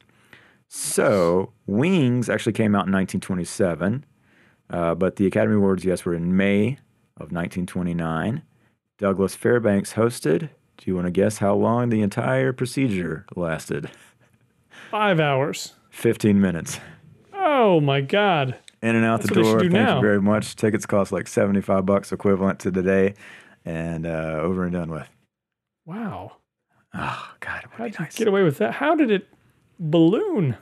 So 0.68 1.52
Wings 1.66 2.28
actually 2.28 2.52
came 2.52 2.74
out 2.74 2.86
in 2.86 2.92
1927, 2.92 4.04
uh, 4.70 4.94
but 4.94 5.16
the 5.16 5.26
Academy 5.26 5.56
Awards, 5.56 5.84
yes, 5.84 6.04
were 6.04 6.14
in 6.14 6.36
May 6.36 6.78
of 7.16 7.32
1929. 7.32 8.42
Douglas 8.98 9.34
Fairbanks 9.34 9.94
hosted. 9.94 10.50
Do 10.76 10.84
you 10.84 10.94
want 10.94 11.06
to 11.06 11.10
guess 11.10 11.38
how 11.38 11.54
long 11.54 11.88
the 11.88 12.02
entire 12.02 12.52
procedure 12.52 13.24
lasted? 13.34 13.90
Five 14.90 15.18
hours. 15.20 15.74
15 15.90 16.40
minutes. 16.40 16.78
Oh 17.34 17.80
my 17.80 18.00
God. 18.00 18.56
In 18.82 18.94
and 18.94 19.04
out 19.04 19.20
That's 19.22 19.32
the 19.32 19.40
what 19.40 19.44
they 19.44 19.48
should 19.50 19.58
door. 19.58 19.60
do 19.60 19.70
Thank 19.70 19.86
now. 19.88 19.96
you 19.96 20.02
very 20.02 20.20
much. 20.20 20.54
Tickets 20.54 20.86
cost 20.86 21.10
like 21.10 21.26
75 21.26 21.84
bucks 21.86 22.12
equivalent 22.12 22.60
to 22.60 22.70
today. 22.70 23.14
And 23.64 24.06
uh, 24.06 24.38
over 24.40 24.64
and 24.64 24.72
done 24.72 24.90
with. 24.90 25.08
Wow. 25.84 26.36
Oh, 26.94 27.32
God, 27.40 27.64
How 27.72 27.84
did 27.84 27.94
you 27.98 28.04
nice. 28.04 28.16
get 28.16 28.28
away 28.28 28.42
with 28.42 28.58
that? 28.58 28.74
How 28.74 28.94
did 28.94 29.10
it 29.10 29.26
balloon? 29.78 30.56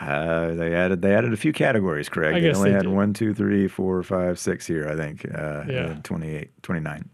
Uh, 0.00 0.54
they 0.54 0.74
added 0.74 1.02
they 1.02 1.14
added 1.14 1.32
a 1.32 1.36
few 1.36 1.52
categories, 1.52 2.08
Craig. 2.08 2.34
I 2.34 2.40
they 2.40 2.52
only 2.52 2.70
they 2.70 2.74
had 2.76 2.84
did. 2.84 2.92
one, 2.92 3.12
two, 3.12 3.34
three, 3.34 3.68
four, 3.68 4.02
five, 4.02 4.38
six 4.38 4.66
here, 4.66 4.88
I 4.88 4.96
think. 4.96 5.24
Uh, 5.26 5.64
Yeah. 5.68 5.94
uh, 5.98 6.00
28, 6.02 6.50
29. 6.62 7.08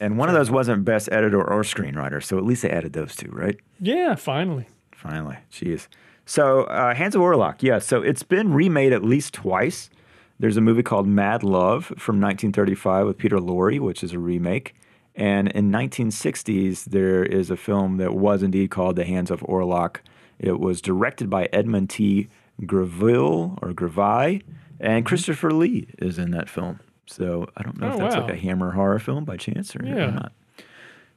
And 0.00 0.16
one 0.16 0.28
of 0.28 0.34
those 0.34 0.50
wasn't 0.50 0.84
best 0.84 1.08
editor 1.10 1.42
or 1.42 1.62
screenwriter, 1.62 2.22
so 2.22 2.38
at 2.38 2.44
least 2.44 2.62
they 2.62 2.70
added 2.70 2.92
those 2.92 3.16
two, 3.16 3.30
right? 3.32 3.56
Yeah, 3.80 4.14
finally. 4.14 4.68
Finally, 4.92 5.38
jeez. 5.50 5.88
So, 6.24 6.64
uh, 6.64 6.94
Hands 6.94 7.14
of 7.16 7.20
Orlac, 7.22 7.62
yeah. 7.62 7.78
So 7.78 8.00
it's 8.02 8.22
been 8.22 8.52
remade 8.52 8.92
at 8.92 9.02
least 9.04 9.34
twice. 9.34 9.90
There's 10.38 10.56
a 10.56 10.60
movie 10.60 10.84
called 10.84 11.08
Mad 11.08 11.42
Love 11.42 11.86
from 11.98 12.20
1935 12.20 13.06
with 13.06 13.18
Peter 13.18 13.38
Lorre, 13.38 13.80
which 13.80 14.04
is 14.04 14.12
a 14.12 14.18
remake. 14.20 14.74
And 15.18 15.48
in 15.48 15.72
1960s, 15.72 16.84
there 16.84 17.24
is 17.24 17.50
a 17.50 17.56
film 17.56 17.96
that 17.96 18.14
was 18.14 18.44
indeed 18.44 18.70
called 18.70 18.94
The 18.94 19.04
Hands 19.04 19.30
of 19.32 19.40
Orlac. 19.40 19.96
It 20.38 20.60
was 20.60 20.80
directed 20.80 21.28
by 21.28 21.48
Edmund 21.52 21.90
T. 21.90 22.28
Greville 22.64 23.58
or 23.60 23.72
Greville, 23.72 24.40
and 24.80 25.02
mm-hmm. 25.02 25.06
Christopher 25.06 25.50
Lee 25.52 25.88
is 25.98 26.18
in 26.18 26.30
that 26.30 26.48
film. 26.48 26.78
So 27.06 27.48
I 27.56 27.62
don't 27.64 27.80
know 27.80 27.88
Oh, 27.88 27.92
if 27.94 27.98
that's 27.98 28.14
wow. 28.14 28.22
like 28.22 28.32
a 28.32 28.36
Hammer 28.36 28.70
horror 28.72 29.00
film 29.00 29.24
by 29.24 29.36
chance 29.36 29.74
or, 29.74 29.80
or 29.80 30.12
not. 30.12 30.32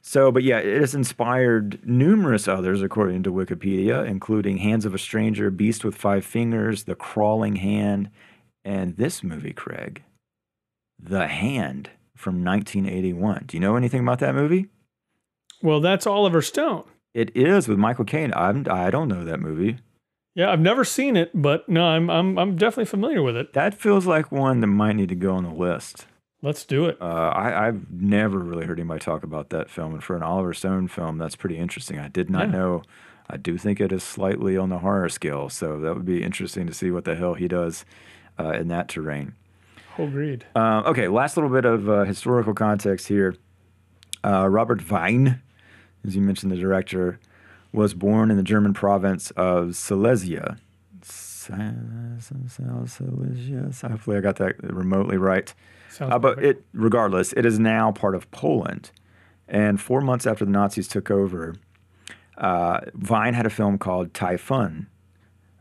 So, 0.00 0.32
but 0.32 0.42
yeah, 0.42 0.58
it 0.58 0.80
has 0.80 0.96
inspired 0.96 1.78
numerous 1.86 2.48
others, 2.48 2.82
according 2.82 3.22
to 3.22 3.32
Wikipedia, 3.32 4.04
including 4.04 4.56
Hands 4.58 4.84
of 4.84 4.94
a 4.94 4.98
Stranger, 4.98 5.48
Beast 5.48 5.84
with 5.84 5.94
Five 5.94 6.24
Fingers, 6.24 6.84
The 6.84 6.96
Crawling 6.96 7.56
Hand, 7.56 8.10
And 8.64 8.96
this 8.96 9.22
movie, 9.22 9.52
Craig, 9.52 10.02
The 10.98 11.28
Hand 11.28 11.90
from 12.22 12.42
1981. 12.44 13.44
Do 13.46 13.56
you 13.56 13.60
know 13.60 13.76
anything 13.76 14.00
about 14.00 14.20
that 14.20 14.34
movie? 14.34 14.68
Well, 15.62 15.80
that's 15.80 16.06
Oliver 16.06 16.40
Stone. 16.42 16.84
It 17.14 17.36
is 17.36 17.68
with 17.68 17.78
Michael 17.78 18.04
Caine. 18.06 18.32
I'm, 18.34 18.66
I 18.70 18.90
don't 18.90 19.08
know 19.08 19.24
that 19.24 19.40
movie. 19.40 19.78
Yeah, 20.34 20.50
I've 20.50 20.60
never 20.60 20.82
seen 20.84 21.16
it, 21.16 21.30
but 21.34 21.68
no, 21.68 21.84
I'm 21.84 22.08
I'm 22.08 22.38
I'm 22.38 22.56
definitely 22.56 22.86
familiar 22.86 23.20
with 23.22 23.36
it. 23.36 23.52
That 23.52 23.74
feels 23.74 24.06
like 24.06 24.32
one 24.32 24.60
that 24.60 24.66
might 24.68 24.94
need 24.96 25.10
to 25.10 25.14
go 25.14 25.34
on 25.34 25.44
the 25.44 25.50
list. 25.52 26.06
Let's 26.40 26.64
do 26.64 26.86
it. 26.86 26.96
Uh, 27.02 27.04
I, 27.34 27.68
I've 27.68 27.90
never 27.92 28.38
really 28.38 28.64
heard 28.64 28.80
anybody 28.80 28.98
talk 29.00 29.24
about 29.24 29.50
that 29.50 29.68
film, 29.68 29.92
and 29.92 30.02
for 30.02 30.16
an 30.16 30.22
Oliver 30.22 30.54
Stone 30.54 30.88
film, 30.88 31.18
that's 31.18 31.36
pretty 31.36 31.58
interesting. 31.58 31.98
I 31.98 32.08
did 32.08 32.30
not 32.30 32.46
Yeah. 32.46 32.52
know. 32.52 32.82
I 33.28 33.36
do 33.36 33.56
think 33.58 33.78
it 33.80 33.92
is 33.92 34.02
slightly 34.02 34.56
on 34.56 34.70
the 34.70 34.78
horror 34.78 35.08
scale, 35.10 35.48
so 35.50 35.78
that 35.80 35.94
would 35.94 36.04
be 36.06 36.22
interesting 36.22 36.66
to 36.66 36.72
see 36.74 36.90
what 36.90 37.04
the 37.04 37.14
hell 37.14 37.34
he 37.34 37.46
does 37.46 37.84
uh, 38.40 38.50
in 38.52 38.68
that 38.68 38.88
terrain. 38.88 39.34
Agreed. 39.98 40.46
Uh, 40.54 40.82
okay, 40.86 41.08
last 41.08 41.36
little 41.36 41.50
bit 41.50 41.64
of 41.64 41.88
uh, 41.88 42.04
historical 42.04 42.54
context 42.54 43.08
here. 43.08 43.36
Uh, 44.24 44.48
Robert 44.48 44.80
Wiene, 44.80 45.40
as 46.06 46.16
you 46.16 46.22
mentioned, 46.22 46.50
the 46.52 46.56
director, 46.56 47.18
was 47.72 47.94
born 47.94 48.30
in 48.30 48.36
the 48.36 48.42
German 48.42 48.72
province 48.74 49.30
of 49.32 49.76
Silesia. 49.76 50.56
Si- 51.02 51.52
Silesia. 52.20 53.88
Hopefully, 53.88 54.16
I 54.16 54.20
got 54.20 54.36
that 54.36 54.62
remotely 54.62 55.16
right. 55.16 55.52
Uh, 56.00 56.18
but 56.18 56.42
it, 56.42 56.64
regardless, 56.72 57.32
it 57.34 57.44
is 57.44 57.58
now 57.58 57.92
part 57.92 58.14
of 58.14 58.30
Poland. 58.30 58.90
And 59.48 59.80
four 59.80 60.00
months 60.00 60.26
after 60.26 60.44
the 60.44 60.50
Nazis 60.50 60.88
took 60.88 61.10
over, 61.10 61.56
uh, 62.38 62.80
Wiene 62.96 63.34
had 63.34 63.44
a 63.44 63.50
film 63.50 63.76
called 63.76 64.14
Typhoon, 64.14 64.86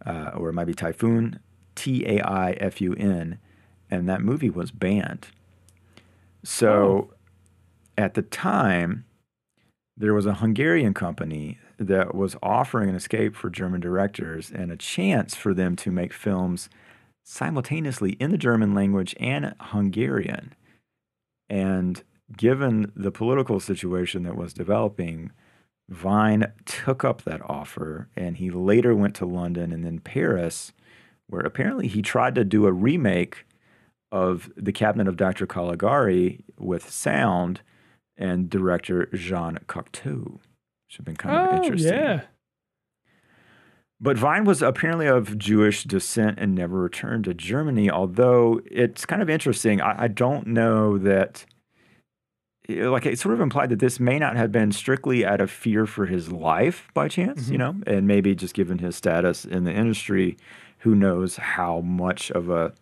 uh, 0.06 0.32
or 0.36 0.50
it 0.50 0.54
might 0.54 0.66
be 0.68 0.74
Typhoon, 0.74 1.40
T 1.76 2.06
A 2.06 2.22
I 2.22 2.52
F 2.54 2.80
U 2.80 2.94
N, 2.94 3.40
and 3.92 4.10
that 4.10 4.22
movie 4.22 4.50
was 4.50 4.72
banned. 4.72 5.28
So 6.44 7.10
oh. 7.12 7.14
at 7.98 8.16
the 8.16 8.24
time, 8.24 9.06
there 9.98 10.14
was 10.14 10.26
a 10.26 10.36
Hungarian 10.36 10.94
company 10.94 11.60
that 11.78 12.16
was 12.16 12.36
offering 12.42 12.90
an 12.90 12.96
escape 12.96 13.36
for 13.36 13.50
German 13.50 13.82
directors 13.82 14.52
and 14.52 14.72
a 14.72 14.78
chance 14.78 15.36
for 15.36 15.54
them 15.54 15.76
to 15.76 15.92
make 15.92 16.14
films 16.14 16.70
simultaneously 17.24 18.14
in 18.14 18.32
the 18.32 18.38
German 18.38 18.74
language 18.74 19.16
and 19.20 19.54
Hungarian. 19.60 20.54
And 21.50 22.02
given 22.36 22.92
the 22.96 23.12
political 23.12 23.60
situation 23.60 24.24
that 24.24 24.38
was 24.38 24.54
developing, 24.54 25.32
Wiene 25.92 26.52
took 26.66 27.04
up 27.04 27.24
that 27.24 27.42
offer 27.50 28.08
and 28.16 28.38
he 28.38 28.50
later 28.50 28.96
went 28.96 29.16
to 29.16 29.26
London 29.26 29.72
and 29.72 29.84
then 29.84 30.00
Paris, 30.00 30.72
where 31.28 31.42
apparently 31.42 31.88
he 31.88 32.02
tried 32.02 32.36
to 32.36 32.44
do 32.44 32.66
a 32.66 32.72
remake 32.72 33.46
of 34.12 34.52
The 34.58 34.72
Cabinet 34.72 35.08
of 35.08 35.18
Dr. 35.18 35.46
Caligari 35.46 36.44
with 36.58 36.90
sound 36.90 37.62
and 38.18 38.50
director 38.50 39.08
Jean 39.14 39.58
Cocteau, 39.68 40.40
which 40.88 40.98
have 40.98 41.06
been 41.06 41.16
kind 41.16 41.36
of 41.36 41.54
oh 41.54 41.64
interesting. 41.64 41.94
yeah, 41.94 42.22
But 44.00 44.18
Wiene 44.18 44.46
was 44.46 44.62
apparently 44.62 45.08
of 45.08 45.38
Jewish 45.38 45.84
descent 45.86 46.38
and 46.40 46.54
never 46.54 46.80
returned 46.82 47.24
to 47.26 47.34
Germany, 47.34 47.90
although 47.90 48.62
it's 48.66 49.06
kind 49.06 49.22
of 49.22 49.30
interesting. 49.30 49.80
I, 49.82 50.04
I 50.04 50.08
don't 50.08 50.48
know 50.48 50.98
that, 51.00 51.46
eh, 52.68 52.88
like, 52.88 53.06
it 53.06 53.18
sort 53.18 53.34
of 53.34 53.42
implied 53.42 53.70
that 53.70 53.80
this 53.80 54.00
may 54.00 54.20
not 54.20 54.36
have 54.36 54.52
been 54.52 54.72
strictly 54.72 55.26
out 55.26 55.40
of 55.42 55.50
fear 55.50 55.86
for 55.86 56.06
his 56.06 56.32
life 56.32 56.90
by 56.94 57.08
chance, 57.08 57.50
you 57.50 57.58
know, 57.58 57.76
and 57.88 58.08
maybe 58.08 58.36
just 58.36 58.54
given 58.54 58.80
his 58.80 58.96
status 58.96 59.46
in 59.46 59.64
the 59.64 59.74
industry, 59.74 60.38
who 60.80 60.96
knows 60.96 61.38
how 61.38 61.80
much 61.82 62.30
of 62.32 62.50
a, 62.50 62.74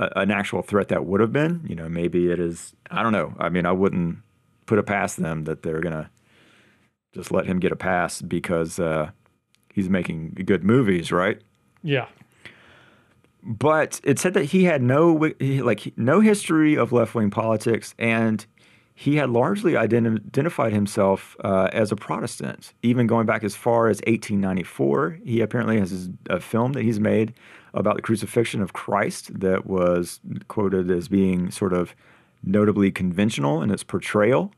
a 0.00 0.18
an 0.20 0.30
actual 0.30 0.62
threat 0.62 0.88
that 0.88 1.04
would 1.06 1.20
have 1.20 1.32
been. 1.32 1.64
You 1.68 1.74
know, 1.74 1.88
maybe 1.88 2.30
it 2.30 2.38
is, 2.40 2.74
I 2.90 3.02
don't 3.02 3.12
know. 3.12 3.34
I 3.38 3.48
mean, 3.48 3.66
I 3.66 3.72
wouldn't 3.72 4.18
put 4.66 4.78
it 4.78 4.84
past 4.84 5.18
them 5.18 5.44
that 5.44 5.62
they're 5.62 5.80
going 5.80 5.92
to 5.92 6.10
just 7.12 7.30
let 7.30 7.46
him 7.46 7.60
get 7.60 7.72
a 7.72 7.76
pass 7.76 8.20
because, 8.22 8.78
uh, 8.78 9.10
he's 9.72 9.88
making 9.88 10.30
good 10.46 10.64
movies, 10.64 11.12
right? 11.12 11.40
yeah. 11.82 12.06
But 13.46 14.00
it 14.04 14.18
said 14.18 14.32
that 14.34 14.44
he 14.46 14.64
had 14.64 14.80
no 14.80 15.30
like 15.40 15.92
no 15.98 16.20
history 16.20 16.78
of 16.78 16.92
left 16.92 17.14
wing 17.14 17.28
politics, 17.30 17.94
and 17.98 18.44
he 18.94 19.16
had 19.16 19.28
largely 19.28 19.72
identi- 19.72 20.24
identified 20.26 20.72
himself 20.72 21.36
uh, 21.44 21.68
as 21.70 21.92
a 21.92 21.96
Protestant, 21.96 22.72
even 22.82 23.06
going 23.06 23.26
back 23.26 23.44
as 23.44 23.54
far 23.54 23.88
as 23.88 23.98
1894. 24.06 25.18
He 25.26 25.42
apparently 25.42 25.78
has 25.78 26.08
a 26.30 26.40
film 26.40 26.72
that 26.72 26.84
he's 26.84 26.98
made 26.98 27.34
about 27.74 27.96
the 27.96 28.02
crucifixion 28.02 28.62
of 28.62 28.72
Christ 28.72 29.38
that 29.40 29.66
was 29.66 30.20
quoted 30.48 30.90
as 30.90 31.08
being 31.08 31.50
sort 31.50 31.72
of 31.72 31.94
notably 32.42 32.90
conventional 32.90 33.62
in 33.62 33.70
its 33.70 33.82
portrayal. 33.82 34.52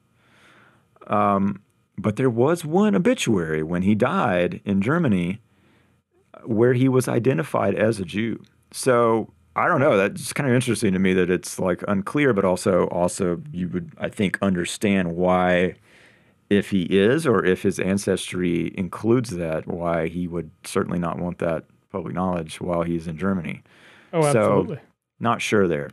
Um, 1.06 1.62
but 1.98 2.16
there 2.16 2.30
was 2.30 2.64
one 2.64 2.94
obituary 2.94 3.62
when 3.62 3.82
he 3.82 3.94
died 3.94 4.60
in 4.64 4.82
Germany 4.82 5.40
where 6.44 6.74
he 6.74 6.88
was 6.88 7.08
identified 7.08 7.74
as 7.74 7.98
a 7.98 8.04
Jew. 8.04 8.42
So 8.70 9.32
I 9.54 9.68
don't 9.68 9.80
know. 9.80 9.96
That's 9.96 10.32
kind 10.34 10.48
of 10.48 10.54
interesting 10.54 10.92
to 10.92 10.98
me 10.98 11.14
that 11.14 11.30
it's 11.30 11.58
like 11.58 11.82
unclear, 11.88 12.34
but 12.34 12.44
also 12.44 12.86
also 12.88 13.42
you 13.52 13.68
would 13.68 13.92
I 13.98 14.10
think 14.10 14.38
understand 14.42 15.16
why, 15.16 15.76
if 16.50 16.70
he 16.70 16.82
is 16.82 17.26
or 17.26 17.44
if 17.44 17.62
his 17.62 17.80
ancestry 17.80 18.74
includes 18.76 19.30
that, 19.30 19.66
why 19.66 20.08
he 20.08 20.28
would 20.28 20.50
certainly 20.64 20.98
not 20.98 21.18
want 21.18 21.38
that 21.38 21.64
public 21.90 22.14
knowledge 22.14 22.60
while 22.60 22.82
he's 22.82 23.06
in 23.06 23.16
Germany. 23.18 23.62
Oh, 24.12 24.32
So- 24.32 24.62
Not 25.18 25.40
sure 25.40 25.66
there. 25.66 25.90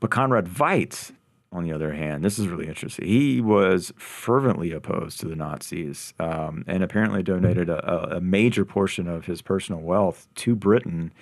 But 0.00 0.10
Conrad 0.10 0.46
Veidt, 0.46 1.12
on 1.52 1.64
the 1.64 1.72
other 1.72 1.92
hand, 1.92 2.24
this 2.24 2.38
is 2.38 2.48
really 2.48 2.66
interesting. 2.68 3.06
He 3.06 3.40
was 3.40 3.92
fervently 3.96 4.72
opposed 4.72 5.20
to 5.20 5.26
the 5.28 5.36
Nazis 5.36 6.14
um, 6.18 6.64
and 6.66 6.82
apparently 6.82 7.22
donated 7.22 7.68
a, 7.68 8.12
a- 8.14 8.16
a 8.16 8.20
major 8.20 8.64
portion 8.64 9.06
of 9.08 9.26
his 9.26 9.42
personal 9.42 9.80
wealth 9.80 10.26
to 10.36 10.54
Britain 10.56 11.12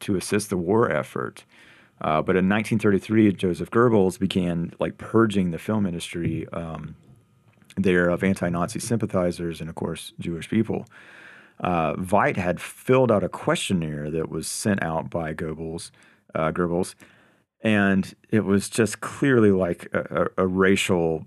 to 0.00 0.16
assist 0.16 0.50
the 0.50 0.56
war 0.56 0.90
effort. 0.90 1.44
Uh, 2.00 2.20
but 2.20 2.34
in 2.34 2.48
1933, 2.48 3.32
Joseph 3.34 3.70
Goebbels 3.70 4.18
began 4.18 4.72
like 4.80 4.98
purging 4.98 5.52
the 5.52 5.58
film 5.58 5.86
industry 5.86 6.48
um, 6.52 6.96
there 7.76 8.08
of 8.08 8.24
anti-Nazi 8.24 8.80
sympathizers 8.80 9.60
and, 9.60 9.70
of 9.70 9.76
course, 9.76 10.12
Jewish 10.18 10.48
people. 10.50 10.86
Uh, 11.60 11.94
Veidt 11.94 12.36
had 12.36 12.60
filled 12.60 13.12
out 13.12 13.24
a 13.24 13.28
questionnaire 13.28 14.10
that 14.10 14.28
was 14.28 14.48
sent 14.48 14.82
out 14.82 15.10
by 15.10 15.32
Goebbels, 15.34 15.90
uh, 16.34 16.50
Goebbels, 16.50 16.94
and 17.60 18.14
it 18.30 18.44
was 18.44 18.68
just 18.68 19.00
clearly 19.00 19.52
like 19.52 19.88
a, 19.92 20.28
a, 20.36 20.44
a 20.44 20.46
racial 20.46 21.24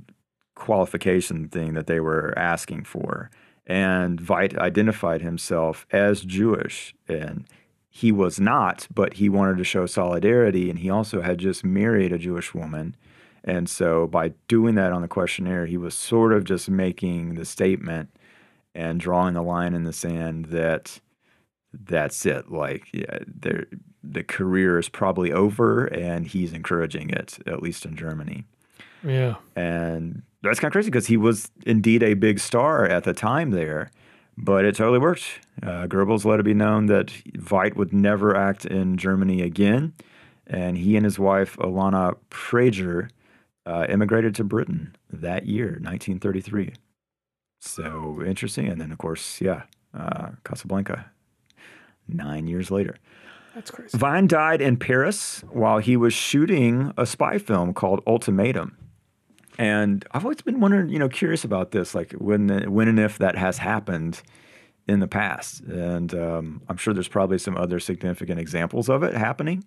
qualification 0.56 1.48
thing 1.48 1.74
that 1.74 1.88
they 1.88 2.00
were 2.00 2.34
asking 2.38 2.84
for. 2.84 3.30
And 3.68 4.22
Veidt 4.22 4.58
identified 4.58 5.22
himself 5.22 5.86
as 5.92 6.22
Jewish, 6.22 6.94
and 7.08 7.46
he 7.90 8.12
was 8.12 8.40
not, 8.40 8.88
but 8.94 9.14
he 9.14 9.30
wanted 9.30 9.58
to 9.58 9.64
show 9.64 9.86
solidarity, 9.86 10.70
and 10.70 10.80
he 10.80 10.90
also 10.90 11.22
had 11.22 11.38
just 11.38 11.64
married 11.64 12.12
a 12.12 12.18
Jewish 12.18 12.54
woman. 12.54 12.96
And 13.44 13.70
so 13.70 14.08
by 14.08 14.34
doing 14.48 14.76
that 14.76 14.92
on 14.92 15.02
the 15.02 15.08
questionnaire, 15.08 15.66
he 15.66 15.78
was 15.78 15.96
sort 15.96 16.34
of 16.34 16.44
just 16.44 16.70
making 16.70 17.36
the 17.36 17.46
statement 17.46 18.10
and 18.76 19.00
drawing 19.00 19.34
the 19.34 19.42
line 19.42 19.74
in 19.74 19.84
the 19.84 19.94
sand 19.94 20.46
that 20.46 21.00
that's 21.74 22.26
it. 22.26 22.52
Like, 22.52 22.88
yeah, 22.94 23.20
the 24.04 24.24
career 24.24 24.78
is 24.78 24.90
probably 24.90 25.32
over, 25.32 25.86
and 25.86 26.28
he's 26.28 26.54
encouraging 26.54 27.10
it, 27.10 27.40
at 27.48 27.62
least 27.62 27.86
in 27.86 27.96
Germany. 27.96 28.46
Yeah. 29.04 29.36
And 29.56 30.24
that's 30.42 30.60
kind 30.60 30.70
of 30.70 30.74
crazy 30.74 30.90
because 30.90 31.08
he 31.08 31.18
was 31.18 31.52
indeed 31.66 32.04
a 32.04 32.14
big 32.14 32.40
star 32.40 32.86
at 32.86 33.04
the 33.04 33.14
time 33.14 33.52
there, 33.52 33.92
but 34.38 34.66
it 34.66 34.76
totally 34.76 35.00
worked. 35.00 35.26
Uh, 35.64 35.88
Goebbels 35.88 36.26
let 36.26 36.40
it 36.40 36.44
be 36.44 36.54
known 36.54 36.88
that 36.88 37.08
Veidt 37.08 37.76
would 37.76 37.94
never 37.94 38.36
act 38.36 38.66
in 38.66 38.98
Germany 38.98 39.42
again, 39.42 39.94
and 40.48 40.78
he 40.78 40.96
and 40.96 41.06
his 41.06 41.18
wife, 41.18 41.58
Ilona 41.58 42.16
Prager, 42.30 43.10
uh, 43.66 43.86
immigrated 43.90 44.36
to 44.36 44.44
Britain 44.44 44.96
that 45.12 45.46
year, 45.46 45.80
1933. 45.82 46.74
So 47.66 48.24
interesting. 48.26 48.68
And 48.68 48.80
then, 48.80 48.92
of 48.92 48.98
course, 48.98 49.42
yeah, 49.42 49.64
uh, 49.94 50.30
Casablanca, 50.44 51.12
nine 52.08 52.48
years 52.48 52.72
later. 52.72 52.96
That's 53.54 53.72
crazy. 53.72 53.98
Wiene 53.98 54.28
died 54.28 54.62
in 54.62 54.78
Paris 54.78 55.44
while 55.50 55.80
he 55.80 55.98
was 55.98 56.14
shooting 56.14 56.94
a 56.98 57.06
spy 57.06 57.38
film 57.38 57.74
called 57.74 58.02
Ultimatum. 58.06 58.78
And 59.58 60.06
I've 60.12 60.26
always 60.26 60.42
been 60.42 60.60
wondering, 60.60 60.90
you 60.90 61.00
know, 61.00 61.08
curious 61.08 61.46
about 61.46 61.72
this, 61.72 61.96
like 61.96 62.12
when, 62.14 62.50
when 62.72 62.90
and 62.90 63.00
if 63.00 63.18
that 63.20 63.38
has 63.38 63.58
happened 63.58 64.22
in 64.88 65.00
the 65.00 65.08
past. 65.08 65.62
And 65.62 66.14
um, 66.14 66.62
I'm 66.68 66.76
sure 66.78 66.94
there's 66.94 67.08
probably 67.08 67.38
some 67.38 67.56
other 67.56 67.80
significant 67.80 68.40
examples 68.40 68.90
of 68.90 69.04
it 69.04 69.14
happening. 69.14 69.64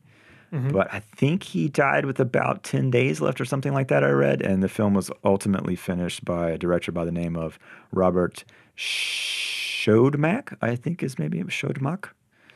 But 0.50 0.92
I 0.92 1.00
think 1.00 1.42
he 1.42 1.68
died 1.68 2.06
with 2.06 2.18
about 2.20 2.62
10 2.62 2.90
days 2.90 3.20
left 3.20 3.38
or 3.40 3.44
something 3.44 3.72
like 3.74 3.88
that, 3.88 4.02
I 4.02 4.08
read. 4.08 4.40
And 4.40 4.62
the 4.62 4.68
film 4.68 4.94
was 4.94 5.10
ultimately 5.24 5.76
finished 5.76 6.24
by 6.24 6.50
a 6.50 6.58
director 6.58 6.90
by 6.90 7.04
the 7.04 7.12
name 7.12 7.36
of 7.36 7.58
Robert 7.92 8.44
Siodmak, 8.76 10.56
I 10.62 10.76
think 10.76 11.02
is 11.02 11.18
maybe 11.18 11.38
Siodmak 11.42 12.10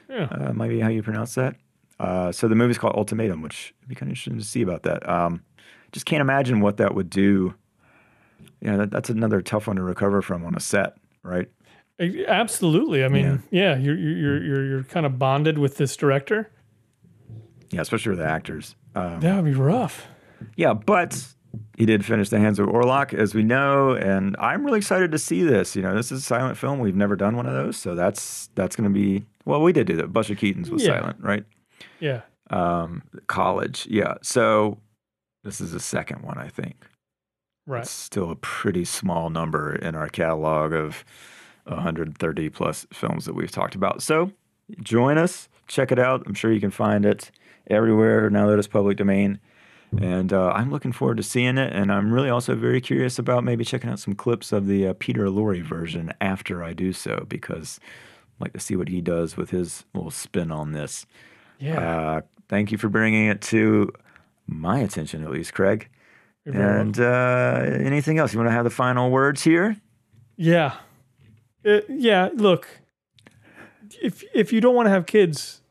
Yeah. 0.09 0.25
uh, 0.31 0.53
might 0.53 0.69
be 0.69 0.81
how 0.81 0.89
you 0.89 1.03
pronounce 1.03 1.35
that. 1.35 1.57
Uh, 2.01 2.33
so 2.33 2.49
the 2.49 2.55
movie's 2.55 2.79
called 2.79 2.95
Ultimatum, 2.97 3.43
which 3.43 3.75
would 3.81 3.89
be 3.89 3.95
kind 3.95 4.09
of 4.09 4.13
interesting 4.13 4.39
to 4.39 4.45
see 4.45 4.63
about 4.63 4.83
that. 4.85 5.09
Um, 5.09 5.43
just 5.93 6.07
can't 6.07 6.21
imagine 6.21 6.61
what 6.61 6.79
that 6.79 6.95
would 6.95 7.11
do. 7.11 7.55
You 8.61 8.71
know, 8.71 8.79
that, 8.79 8.91
that's 8.91 9.11
another 9.11 9.43
tough 9.43 9.67
one 9.67 9.77
to 9.77 9.83
recover 9.83 10.23
from 10.23 10.45
on 10.45 10.55
a 10.55 10.61
set, 10.61 10.97
right? 11.23 11.49
Absolutely. 12.01 13.05
I 13.05 13.09
mean, 13.09 13.43
yeah, 13.51 13.77
you're 13.77 13.97
you're 13.97 14.43
you're 14.43 14.65
you're 14.67 14.85
kind 14.85 15.07
of 15.07 15.19
bonded 15.19 15.59
with 15.59 15.77
this 15.77 15.95
director. 15.97 16.51
Yeah, 17.73 17.81
especially 17.81 18.11
with 18.11 18.19
the 18.19 18.27
actors. 18.27 18.77
Um, 18.95 19.21
That 19.21 19.37
would 19.37 19.45
be 19.47 19.55
rough. 19.59 20.07
Yeah, 20.57 20.75
but 20.75 21.27
he 21.77 21.87
did 21.87 22.05
finish 22.05 22.29
The 22.29 22.39
Hands 22.39 22.59
of 22.59 22.67
Orlac, 22.69 23.15
as 23.15 23.35
we 23.35 23.43
know, 23.43 23.93
and 23.93 24.37
I'm 24.39 24.65
really 24.65 24.79
excited 24.79 25.11
to 25.13 25.19
see 25.19 25.43
this. 25.43 25.75
You 25.75 25.83
know, 25.83 25.95
this 25.95 26.13
is 26.13 26.21
a 26.21 26.23
silent 26.23 26.57
film. 26.59 26.79
We've 26.81 26.97
never 26.97 27.17
done 27.17 27.37
one 27.37 27.47
of 27.47 27.53
those, 27.55 27.77
so 27.77 27.95
that's 27.95 28.49
that's 28.55 28.77
going 28.77 28.89
to 28.89 28.95
be 28.95 29.25
well. 29.45 29.63
We 29.63 29.73
did 29.73 29.87
do 29.87 29.97
that. 29.97 30.13
Buster 30.13 30.35
Keaton's 30.35 30.71
was 30.71 30.85
Yeah. 30.85 30.99
silent, 31.01 31.17
right? 31.21 31.45
Yeah. 32.01 32.23
Um, 32.51 33.03
college, 33.29 33.87
yeah. 33.91 34.15
So 34.23 34.79
this 35.45 35.61
is 35.61 35.73
the 35.73 35.81
second 35.81 36.23
one, 36.23 36.37
I 36.39 36.49
think. 36.49 36.77
Right. 37.67 37.83
It's 37.83 37.91
still 37.91 38.31
a 38.31 38.37
pretty 38.37 38.85
small 38.85 39.31
number 39.31 39.75
in 39.75 39.95
our 39.95 40.09
catalog 40.09 40.73
of 40.73 41.05
130 41.65 42.49
plus 42.51 42.87
films 42.93 43.25
that 43.25 43.35
we've 43.35 43.51
talked 43.51 43.75
about. 43.75 44.03
So 44.03 44.33
join 44.83 45.17
us, 45.19 45.49
check 45.69 45.93
it 45.93 45.99
out. 45.99 46.25
I'm 46.27 46.35
sure 46.35 46.53
you 46.53 46.61
can 46.61 46.71
find 46.73 47.07
it 47.07 47.31
everywhere 47.67 48.31
now 48.31 48.47
that 48.49 48.59
it's 48.59 48.69
public 48.69 48.97
domain. 48.97 49.41
And 50.01 50.33
uh, 50.33 50.53
I'm 50.53 50.71
looking 50.71 50.93
forward 50.93 51.19
to 51.19 51.23
seeing 51.23 51.59
it. 51.59 51.73
And 51.73 51.93
I'm 51.93 52.13
really 52.13 52.31
also 52.31 52.55
very 52.55 52.81
curious 52.81 53.19
about 53.19 53.45
maybe 53.45 53.65
checking 53.65 53.91
out 53.91 53.99
some 53.99 54.15
clips 54.15 54.51
of 54.51 54.67
the 54.67 54.87
uh, 54.87 54.95
Peter 54.99 55.27
Lorre 55.27 55.63
version 55.63 56.13
after 56.21 56.65
I 56.65 56.73
do 56.73 56.95
so, 56.95 57.27
because 57.29 57.79
I'd 57.83 58.41
like 58.41 58.53
to 58.55 58.61
see 58.61 58.75
what 58.75 58.89
he 58.89 59.03
does 59.03 59.37
with 59.37 59.51
his 59.51 59.85
little 59.93 60.11
spin 60.11 60.51
on 60.51 60.73
this. 60.73 61.05
Yeah. 61.59 61.79
Uh, 61.79 62.21
thank 62.49 62.73
you 62.73 62.79
for 62.79 62.89
bringing 62.89 63.27
it 63.27 63.43
to 63.43 63.93
my 64.47 64.79
attention, 64.79 65.23
at 65.25 65.31
least, 65.31 65.53
Craig. 65.53 65.91
And 66.47 66.99
uh, 66.99 67.61
anything 67.63 68.19
else? 68.19 68.33
You 68.33 68.39
want 68.39 68.49
to 68.49 68.55
have 68.55 68.65
the 68.65 68.71
final 68.71 69.11
words 69.11 69.45
here? 69.45 69.77
Yeah. 70.37 70.77
Uh, 71.65 71.81
yeah, 71.89 72.31
look. 72.35 72.67
If 74.03 74.25
if 74.35 74.53
you 74.53 74.61
don't 74.61 74.75
want 74.75 74.87
to 74.87 74.91
have 74.91 75.07
kids, 75.07 75.63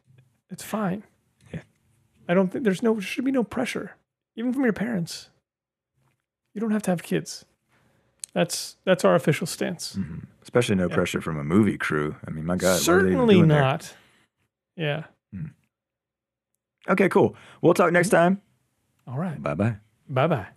it's 0.49 0.63
fine. 0.63 1.03
Yeah. 2.31 2.33
I 2.33 2.35
don't 2.35 2.51
think 2.51 2.63
there's 2.63 2.81
no 2.81 2.99
should 2.99 3.25
be 3.25 3.31
no 3.31 3.43
pressure 3.43 3.95
even 4.35 4.53
from 4.53 4.63
your 4.63 4.73
parents. 4.73 5.29
You 6.53 6.61
don't 6.61 6.71
have 6.71 6.83
to 6.83 6.91
have 6.91 7.03
kids. 7.03 7.45
That's 8.33 8.77
that's 8.85 9.03
our 9.03 9.15
official 9.15 9.47
stance. 9.47 9.95
Mm-hmm. 9.95 10.19
Especially 10.41 10.75
no 10.75 10.89
pressure 10.89 11.21
from 11.21 11.37
a 11.37 11.43
movie 11.43 11.77
crew. 11.77 12.15
I 12.25 12.31
mean, 12.31 12.45
my 12.45 12.55
God. 12.55 12.79
what 12.79 12.89
are 12.89 13.03
they 13.03 13.09
even 13.09 13.17
Certainly 13.17 13.35
doing 13.35 13.47
there? 13.49 13.61
not. 13.61 13.93
Yeah. 14.75 15.03
Hmm. 15.33 15.47
Okay, 16.89 17.09
cool. 17.09 17.35
We'll 17.61 17.73
talk 17.73 17.91
next 17.91 18.07
mm-hmm. 18.07 18.35
time. 18.35 18.41
All 19.07 19.17
right. 19.17 19.41
Bye 19.41 19.53
bye. 19.53 19.75
Bye-bye. 20.09 20.47